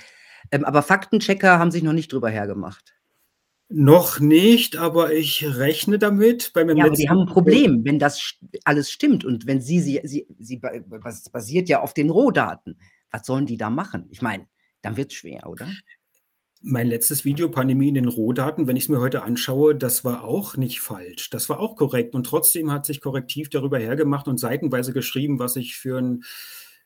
Ähm, 0.51 0.63
aber 0.63 0.83
Faktenchecker 0.83 1.57
haben 1.57 1.71
sich 1.71 1.81
noch 1.81 1.93
nicht 1.93 2.13
drüber 2.13 2.29
hergemacht. 2.29 2.93
Noch 3.71 4.19
nicht, 4.19 4.77
aber 4.77 5.13
ich 5.13 5.45
rechne 5.45 5.99
damit. 5.99 6.53
Bei 6.53 6.63
Ja, 6.63 6.85
aber 6.85 6.95
die 6.95 7.09
haben 7.09 7.21
ein 7.21 7.27
Problem, 7.27 7.85
wenn 7.85 7.99
das 7.99 8.35
alles 8.63 8.89
stimmt 8.89 9.23
und 9.23 9.45
wenn 9.45 9.61
sie 9.61 9.79
sie 9.79 10.01
sie 10.03 10.25
sie 10.39 10.59
basiert 11.31 11.69
ja 11.69 11.81
auf 11.81 11.93
den 11.93 12.09
Rohdaten. 12.09 12.79
Was 13.11 13.27
sollen 13.27 13.45
die 13.45 13.57
da 13.57 13.69
machen? 13.69 14.07
Ich 14.09 14.23
meine, 14.23 14.47
dann 14.81 14.97
wird 14.97 15.11
es 15.11 15.17
schwer, 15.17 15.47
oder? 15.47 15.67
Mein 16.61 16.87
letztes 16.87 17.23
Video, 17.23 17.47
Pandemie 17.49 17.87
in 17.87 17.93
den 17.93 18.09
Rohdaten, 18.09 18.67
wenn 18.67 18.75
ich 18.75 18.83
es 18.83 18.89
mir 18.89 18.99
heute 18.99 19.23
anschaue, 19.23 19.75
das 19.75 20.03
war 20.03 20.25
auch 20.25 20.57
nicht 20.57 20.81
falsch. 20.81 21.29
Das 21.29 21.47
war 21.47 21.59
auch 21.59 21.77
korrekt. 21.77 22.15
Und 22.15 22.25
trotzdem 22.25 22.69
hat 22.69 22.85
sich 22.85 22.99
korrektiv 22.99 23.49
darüber 23.49 23.79
hergemacht 23.79 24.27
und 24.27 24.39
seitenweise 24.39 24.91
geschrieben, 24.91 25.39
was 25.39 25.55
ich 25.55 25.77
für 25.77 25.99
ein 25.99 26.23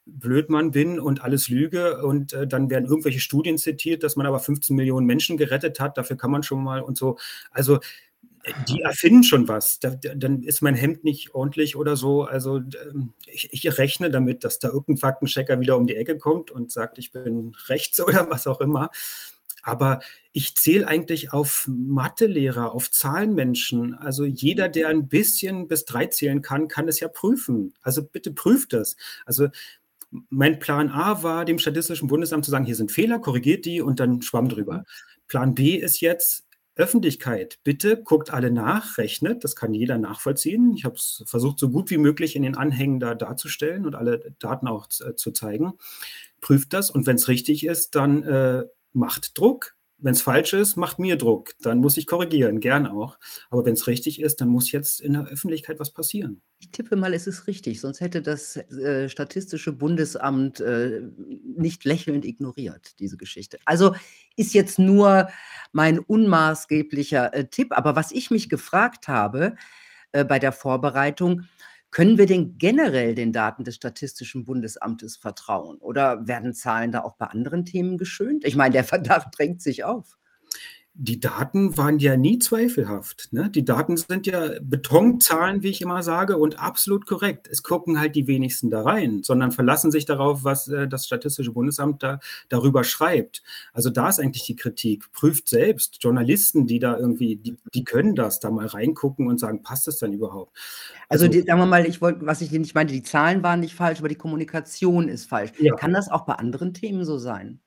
Blödmann 0.06 0.72
bin 0.72 1.00
und 1.00 1.24
alles 1.24 1.50
lüge. 1.50 2.06
Und 2.06 2.34
äh, 2.34 2.46
dann 2.46 2.70
werden 2.70 2.86
irgendwelche 2.86 3.20
Studien 3.20 3.58
zitiert, 3.58 4.04
dass 4.04 4.16
man 4.16 4.28
aber 4.28 4.40
15 4.40 4.76
Millionen 4.76 5.08
Menschen 5.08 5.38
gerettet 5.38 5.80
hat. 5.80 5.98
Dafür 5.98 6.18
kann 6.18 6.30
man 6.30 6.44
schon 6.44 6.64
mal 6.64 6.82
und 6.82 6.96
so. 6.96 7.18
Also 7.50 7.80
die 8.68 8.82
erfinden 8.82 9.24
schon 9.24 9.48
was. 9.48 9.80
Da, 9.80 9.92
dann 9.92 10.44
ist 10.44 10.62
mein 10.62 10.76
Hemd 10.76 11.04
nicht 11.04 11.34
ordentlich 11.34 11.76
oder 11.76 11.96
so. 11.96 12.24
Also 12.24 12.58
ähm, 12.58 13.14
ich, 13.26 13.50
ich, 13.52 13.78
rechne 13.78 14.12
damit, 14.12 14.44
dass 14.44 14.60
da 14.60 14.68
irgendein 14.68 14.98
Faktenchecker 14.98 15.60
wieder 15.60 15.78
um 15.78 15.88
die 15.88 15.96
Ecke 15.96 16.18
kommt 16.18 16.52
und 16.52 16.72
sagt, 16.72 16.98
ich 16.98 17.12
bin 17.12 17.56
rechts 17.68 18.00
oder 18.06 18.30
was 18.30 18.48
auch 18.48 18.62
immer. 18.62 18.92
Aber 19.64 20.02
ich 20.34 20.56
zähle 20.56 20.88
eigentlich 20.88 21.34
auf 21.34 21.68
Mathelehrer, 21.68 22.74
auf 22.74 22.92
Zahlenmenschen. 22.92 23.96
Also 23.96 24.26
jeder, 24.26 24.70
der 24.70 24.90
ein 24.90 25.08
bisschen 25.08 25.68
bis 25.68 25.86
drei 25.86 26.06
zählen 26.08 26.42
kann, 26.42 26.68
kann 26.68 26.88
es 26.88 27.00
ja 27.00 27.08
prüfen. 27.08 27.74
Also 27.82 28.04
bitte 28.04 28.32
prüft 28.32 28.74
das. 28.74 28.98
Also 29.26 29.48
mein 30.30 30.60
Plan 30.60 30.90
A 30.90 31.24
war, 31.24 31.46
dem 31.46 31.58
Statistischen 31.60 32.08
Bundesamt 32.08 32.46
zu 32.46 32.52
sagen, 32.52 32.66
hier 32.66 32.76
sind 32.76 32.92
Fehler, 32.92 33.20
korrigiert 33.20 33.66
die 33.66 33.82
und 33.82 34.00
dann 34.00 34.22
schwamm 34.22 34.50
drüber. 34.50 34.84
Plan 35.28 35.56
B 35.56 35.76
ist 35.76 36.02
jetzt, 36.02 36.46
Öffentlichkeit, 36.76 37.60
bitte 37.64 38.02
guckt 38.02 38.32
alle 38.32 38.50
nach, 38.50 38.98
rechnet, 38.98 39.44
das 39.44 39.56
kann 39.56 39.76
jeder 39.76 40.00
nachvollziehen. 40.00 40.74
Ich 40.76 40.86
habe 40.86 40.96
es 40.96 41.24
versucht, 41.28 41.60
so 41.60 41.70
gut 41.70 41.92
wie 41.92 42.00
möglich 42.00 42.36
in 42.36 42.42
den 42.42 42.56
Anhängen 42.56 43.00
da 43.00 43.14
darzustellen 43.14 43.86
und 43.86 43.94
alle 43.94 44.34
Daten 44.40 44.68
auch 44.68 44.88
zu, 44.88 45.16
zu 45.16 45.32
zeigen. 45.32 45.74
Prüft 46.42 46.74
das 46.74 46.90
und 46.90 47.06
wenn 47.06 47.18
es 47.18 47.28
richtig 47.28 47.64
ist, 47.64 47.94
dann 47.94 48.24
äh, 48.24 48.64
macht 48.94 49.38
Druck, 49.38 49.76
wenn 50.04 50.14
es 50.14 50.22
falsch 50.22 50.52
ist, 50.52 50.76
macht 50.76 51.00
mir 51.00 51.16
Druck. 51.16 51.54
Dann 51.62 51.80
muss 51.80 51.96
ich 51.96 52.08
korrigieren, 52.08 52.60
gern 52.60 52.88
auch. 52.88 53.18
Aber 53.50 53.66
wenn 53.66 53.74
es 53.74 53.88
richtig 53.88 54.20
ist, 54.20 54.42
dann 54.42 54.50
muss 54.50 54.72
jetzt 54.72 55.00
in 55.00 55.14
der 55.14 55.28
Öffentlichkeit 55.28 55.80
was 55.80 55.92
passieren. 55.92 56.42
Ich 56.60 56.72
tippe 56.72 56.98
mal, 56.98 57.14
es 57.14 57.26
ist 57.26 57.48
richtig, 57.48 57.80
sonst 57.80 58.02
hätte 58.02 58.22
das 58.22 58.58
äh, 58.58 59.08
Statistische 59.08 59.72
Bundesamt 59.72 60.60
äh, 60.60 61.04
nicht 61.56 61.86
lächelnd 61.86 62.26
ignoriert, 62.26 63.00
diese 63.00 63.16
Geschichte. 63.16 63.60
Also 63.64 63.96
ist 64.36 64.54
jetzt 64.54 64.78
nur 64.78 65.30
mein 65.72 66.00
unmaßgeblicher 66.00 67.34
äh, 67.34 67.46
Tipp. 67.46 67.72
Aber 67.72 67.96
was 67.96 68.12
ich 68.12 68.30
mich 68.30 68.50
gefragt 68.50 69.08
habe 69.08 69.56
äh, 70.12 70.26
bei 70.26 70.38
der 70.38 70.52
Vorbereitung, 70.52 71.44
können 71.94 72.18
wir 72.18 72.26
denn 72.26 72.58
generell 72.58 73.14
den 73.14 73.32
Daten 73.32 73.64
des 73.64 73.76
Statistischen 73.76 74.46
Bundesamtes 74.46 75.16
vertrauen? 75.16 75.78
Oder 75.78 76.28
werden 76.28 76.56
Zahlen 76.56 76.92
da 76.92 77.04
auch 77.04 77.18
bei 77.18 77.28
anderen 77.28 77.66
Themen 77.66 78.00
geschönt? 78.00 78.44
Ich 78.46 78.56
meine, 78.56 78.74
der 78.74 78.84
Verdacht 78.84 79.28
drängt 79.38 79.62
sich 79.62 79.84
auf 79.84 80.18
die 80.96 81.20
Daten 81.20 81.76
waren 81.76 81.98
ja 81.98 82.16
nie 82.18 82.38
zweifelhaft. 82.38 83.30
Ne? 83.34 83.50
Die 83.50 83.66
Daten 83.66 83.98
sind 83.98 84.28
ja 84.28 84.52
Betonzahlen, 84.62 85.64
wie 85.64 85.70
ich 85.70 85.82
immer 85.82 86.04
sage, 86.04 86.38
und 86.38 86.60
absolut 86.60 87.08
korrekt. 87.08 87.48
Es 87.52 87.64
gucken 87.64 88.00
halt 88.00 88.16
die 88.16 88.28
wenigsten 88.28 88.70
da 88.70 88.84
rein, 88.84 89.24
sondern 89.24 89.52
verlassen 89.52 89.92
sich 89.92 90.06
darauf, 90.06 90.44
was 90.44 90.68
äh, 90.68 90.88
das 90.88 91.08
Statistische 91.08 91.52
Bundesamt 91.52 92.04
da, 92.04 92.20
darüber 92.48 92.84
schreibt. 92.84 93.42
Also 93.74 93.90
da 93.90 94.08
ist 94.08 94.20
eigentlich 94.20 94.46
die 94.46 94.56
Kritik. 94.56 95.12
Prüft 95.14 95.50
selbst. 95.50 95.98
Journalisten, 96.00 96.68
die 96.68 96.78
da 96.78 96.96
irgendwie, 96.96 97.38
die, 97.38 97.56
die 97.74 97.84
können 97.84 98.14
das 98.14 98.40
da 98.40 98.52
mal 98.52 98.68
reingucken 98.68 99.28
und 99.28 99.40
sagen, 99.40 99.64
passt 99.64 99.88
das 99.88 99.98
dann 99.98 100.14
überhaupt? 100.14 100.56
Also, 101.10 101.26
also 101.26 101.28
die, 101.28 101.42
sagen 101.42 101.60
wir 101.60 101.66
mal, 101.66 101.88
ich 101.88 102.02
wollte, 102.02 102.24
was 102.28 102.42
ich 102.42 102.52
nicht 102.52 102.76
meinte, 102.76 102.94
die 102.94 103.04
Zahlen 103.04 103.42
waren 103.42 103.62
nicht 103.62 103.74
falsch, 103.74 103.98
aber 103.98 104.10
die 104.10 104.16
Kommunikation 104.16 105.10
ist 105.10 105.26
falsch. 105.26 105.54
Ja. 105.58 105.76
Kann 105.76 105.94
das 105.94 106.12
auch 106.12 106.26
bei 106.26 106.36
anderen 106.36 106.76
Themen 106.76 107.04
so 107.04 107.18
sein? 107.18 107.63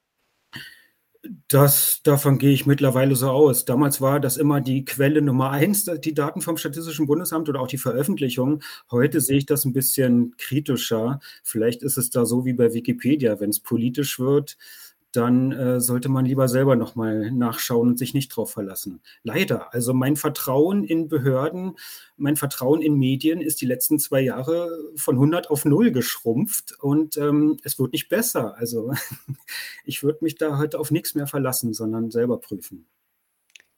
Das, 1.49 2.01
davon 2.03 2.39
gehe 2.39 2.53
ich 2.53 2.67
mittlerweile 2.67 3.17
so 3.17 3.31
aus. 3.31 3.65
Damals 3.65 4.01
war 4.01 4.21
das 4.21 4.37
immer 4.37 4.61
die 4.61 4.85
Quelle 4.85 5.23
Nummer 5.23 5.51
eins, 5.51 5.85
die 5.85 6.15
Daten 6.15 6.41
vom 6.41 6.57
Statistischen 6.57 7.07
Bundesamt 7.07 7.49
oder 7.49 7.61
auch 7.61 7.69
die 7.69 7.79
Veröffentlichung. 7.79 8.63
Heute 8.91 9.21
sehe 9.21 9.39
ich 9.39 9.47
das 9.47 9.65
ein 9.65 9.73
bisschen 9.73 10.35
kritischer. 10.39 11.21
Vielleicht 11.43 11.83
ist 11.83 11.97
es 11.97 12.11
da 12.11 12.27
so 12.27 12.45
wie 12.45 12.53
bei 12.53 12.73
Wikipedia, 12.75 13.41
wenn 13.41 13.51
es 13.51 13.61
politisch 13.61 14.19
wird, 14.19 14.57
dann 15.17 15.53
äh, 15.53 15.81
sollte 15.81 16.09
man 16.09 16.25
lieber 16.25 16.49
selber 16.49 16.77
nochmal 16.77 17.31
nachschauen 17.31 17.89
und 17.89 17.99
sich 17.99 18.15
nicht 18.15 18.29
drauf 18.29 18.53
verlassen. 18.53 19.01
Leider. 19.23 19.73
Also 19.73 19.95
mein 19.95 20.17
Vertrauen 20.17 20.85
in 20.85 21.09
Behörden, 21.09 21.77
mein 22.17 22.37
Vertrauen 22.37 22.83
in 22.83 22.95
Medien 22.95 23.41
ist 23.41 23.61
die 23.61 23.67
letzten 23.67 23.99
zwei 23.99 24.21
Jahre 24.21 24.71
von 24.97 25.17
100 25.17 25.51
auf 25.51 25.65
0 25.65 25.91
geschrumpft 25.91 26.75
und 26.81 27.17
ähm, 27.17 27.57
es 27.63 27.79
wird 27.79 27.93
nicht 27.93 28.09
besser. 28.09 28.57
Also 28.57 28.93
ich 29.85 30.03
würde 30.03 30.19
mich 30.23 30.37
da 30.37 30.59
heute 30.59 30.79
auf 30.79 30.91
nichts 30.91 31.15
mehr 31.15 31.27
verlassen, 31.27 31.73
sondern 31.73 32.11
selber 32.11 32.39
prüfen. 32.39 32.87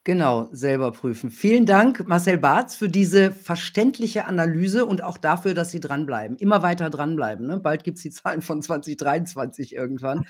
Genau, 0.08 0.48
selber 0.52 0.90
prüfen. 0.90 1.30
Vielen 1.30 1.66
Dank, 1.66 2.08
Marcel 2.08 2.38
Barth, 2.38 2.72
für 2.72 2.88
diese 2.88 3.30
verständliche 3.30 4.24
Analyse 4.24 4.86
und 4.86 5.04
auch 5.04 5.18
dafür, 5.18 5.52
dass 5.52 5.70
Sie 5.70 5.80
dranbleiben. 5.80 6.38
Immer 6.38 6.62
weiter 6.62 6.88
dranbleiben. 6.88 7.46
Ne? 7.46 7.60
Bald 7.60 7.84
gibt 7.84 7.98
es 7.98 8.04
die 8.04 8.10
Zahlen 8.10 8.40
von 8.40 8.62
2023 8.62 9.74
irgendwann. 9.74 10.24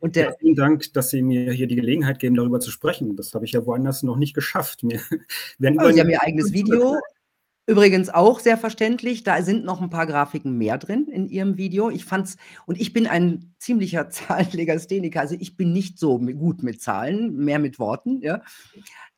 Und 0.00 0.16
der 0.16 0.24
ja, 0.26 0.32
vielen 0.38 0.54
Dank, 0.54 0.92
dass 0.92 1.08
Sie 1.08 1.22
mir 1.22 1.50
hier 1.52 1.66
die 1.66 1.76
Gelegenheit 1.76 2.18
geben, 2.18 2.34
darüber 2.34 2.60
zu 2.60 2.70
sprechen. 2.70 3.16
Das 3.16 3.32
habe 3.32 3.46
ich 3.46 3.52
ja 3.52 3.64
woanders 3.64 4.02
noch 4.02 4.18
nicht 4.18 4.34
geschafft. 4.34 4.82
Mir, 4.82 5.00
also 5.78 5.92
Sie 5.94 6.00
haben 6.02 6.10
Ihr 6.10 6.22
eigenes 6.22 6.52
Video. 6.52 6.98
Übrigens 7.68 8.10
auch 8.10 8.38
sehr 8.38 8.56
verständlich, 8.56 9.24
da 9.24 9.42
sind 9.42 9.64
noch 9.64 9.82
ein 9.82 9.90
paar 9.90 10.06
Grafiken 10.06 10.56
mehr 10.56 10.78
drin 10.78 11.08
in 11.08 11.28
Ihrem 11.28 11.56
Video. 11.56 11.90
Ich 11.90 12.04
fand's 12.04 12.36
und 12.64 12.80
ich 12.80 12.92
bin 12.92 13.08
ein 13.08 13.54
ziemlicher 13.58 14.08
Zahlenlegastheniker, 14.10 15.20
also 15.20 15.34
ich 15.38 15.56
bin 15.56 15.72
nicht 15.72 15.98
so 15.98 16.18
gut 16.18 16.62
mit 16.62 16.80
Zahlen, 16.80 17.36
mehr 17.36 17.58
mit 17.58 17.80
Worten, 17.80 18.20
ja. 18.22 18.42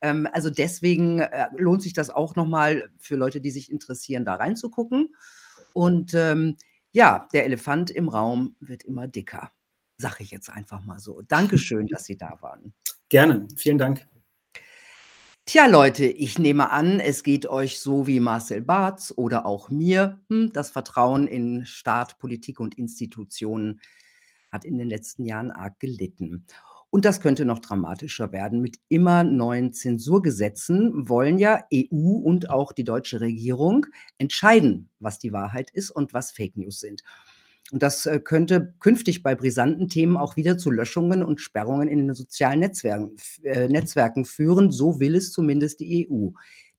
Ähm, 0.01 0.27
also 0.31 0.49
deswegen 0.49 1.19
äh, 1.19 1.47
lohnt 1.57 1.83
sich 1.83 1.93
das 1.93 2.09
auch 2.09 2.35
nochmal 2.35 2.89
für 2.97 3.15
Leute, 3.15 3.39
die 3.39 3.51
sich 3.51 3.71
interessieren, 3.71 4.25
da 4.25 4.35
reinzugucken. 4.35 5.13
Und 5.73 6.13
ähm, 6.15 6.57
ja, 6.91 7.27
der 7.33 7.45
Elefant 7.45 7.91
im 7.91 8.09
Raum 8.09 8.55
wird 8.59 8.83
immer 8.83 9.07
dicker, 9.07 9.51
sage 9.97 10.23
ich 10.23 10.31
jetzt 10.31 10.49
einfach 10.49 10.83
mal 10.83 10.99
so. 10.99 11.21
Dankeschön, 11.21 11.85
dass 11.91 12.05
Sie 12.05 12.17
da 12.17 12.37
waren. 12.41 12.73
Gerne, 13.09 13.47
vielen 13.55 13.77
Dank. 13.77 14.07
Tja, 15.51 15.65
Leute, 15.65 16.05
ich 16.05 16.37
nehme 16.37 16.69
an, 16.69 16.99
es 16.99 17.23
geht 17.23 17.47
euch 17.47 17.79
so 17.79 18.05
wie 18.05 18.19
Marcel 18.19 18.61
Barth 18.61 19.11
oder 19.15 19.47
auch 19.47 19.71
mir. 19.71 20.19
Hm, 20.29 20.53
das 20.53 20.69
Vertrauen 20.69 21.25
in 21.25 21.65
Staat, 21.65 22.19
Politik 22.19 22.59
und 22.59 22.77
Institutionen 22.77 23.81
hat 24.51 24.63
in 24.63 24.77
den 24.77 24.87
letzten 24.87 25.25
Jahren 25.25 25.49
arg 25.49 25.79
gelitten. 25.79 26.45
Und 26.91 27.03
das 27.03 27.19
könnte 27.19 27.45
noch 27.45 27.57
dramatischer 27.57 28.31
werden. 28.31 28.61
Mit 28.61 28.77
immer 28.89 29.23
neuen 29.23 29.73
Zensurgesetzen 29.73 31.09
wollen 31.09 31.39
ja 31.39 31.63
EU 31.73 32.19
und 32.19 32.51
auch 32.51 32.71
die 32.71 32.83
deutsche 32.83 33.19
Regierung 33.19 33.87
entscheiden, 34.19 34.91
was 34.99 35.17
die 35.17 35.33
Wahrheit 35.33 35.71
ist 35.71 35.89
und 35.89 36.13
was 36.13 36.29
Fake 36.29 36.57
News 36.57 36.79
sind. 36.79 37.01
Und 37.71 37.83
das 37.83 38.05
äh, 38.05 38.19
könnte 38.19 38.73
künftig 38.79 39.21
bei 39.21 39.35
brisanten 39.35 39.89
Themen 39.89 40.17
auch 40.17 40.35
wieder 40.35 40.57
zu 40.57 40.71
Löschungen 40.71 41.23
und 41.23 41.39
Sperrungen 41.39 41.87
in 41.87 41.99
den 41.99 42.15
sozialen 42.15 42.59
Netzwerken, 42.59 43.15
äh, 43.43 43.67
Netzwerken 43.67 44.25
führen. 44.25 44.71
So 44.71 44.99
will 44.99 45.15
es 45.15 45.31
zumindest 45.31 45.79
die 45.79 46.09
EU. 46.09 46.29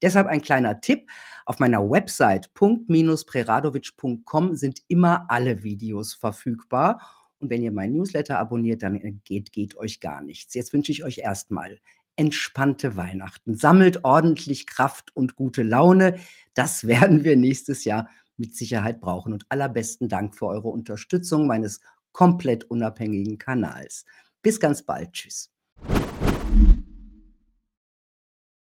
Deshalb 0.03 0.27
ein 0.27 0.43
kleiner 0.43 0.81
Tipp. 0.81 1.09
Auf 1.47 1.59
meiner 1.59 1.89
Website 1.89 2.53
punkt-preradovic.com 2.55 4.57
sind 4.57 4.81
immer 4.89 5.27
alle 5.29 5.63
Videos 5.63 6.15
verfügbar. 6.15 7.01
Und 7.39 7.51
wenn 7.51 7.63
ihr 7.63 7.73
meinen 7.73 7.95
Newsletter 7.95 8.39
abonniert, 8.39 8.83
dann 8.83 8.97
äh, 8.97 9.13
geht, 9.25 9.53
geht 9.53 9.77
euch 9.77 10.01
gar 10.01 10.23
nichts. 10.23 10.55
Jetzt 10.55 10.73
wünsche 10.73 10.93
ich 10.93 11.05
euch 11.05 11.19
erstmal 11.19 11.79
entspannte 12.17 12.97
Weihnachten. 12.97 13.55
Sammelt 13.55 14.05
ordentlich 14.05 14.67
Kraft 14.67 15.15
und 15.17 15.37
gute 15.37 15.63
Laune. 15.63 16.19
Das 16.55 16.87
werden 16.87 17.25
wir 17.25 17.37
nächstes 17.37 17.85
Jahr 17.85 18.09
mit 18.41 18.57
Sicherheit 18.57 19.01
brauchen. 19.01 19.33
Und 19.33 19.47
allerbesten 19.51 20.09
Dank 20.09 20.35
für 20.35 20.47
eure 20.47 20.69
Unterstützung 20.69 21.47
meines 21.47 21.81
komplett 22.13 22.65
unabhängigen 22.65 23.39
Kanals. 23.39 24.05
Bis 24.43 24.59
ganz 24.61 24.83
bald. 24.83 25.13
Tschüss. 25.13 25.51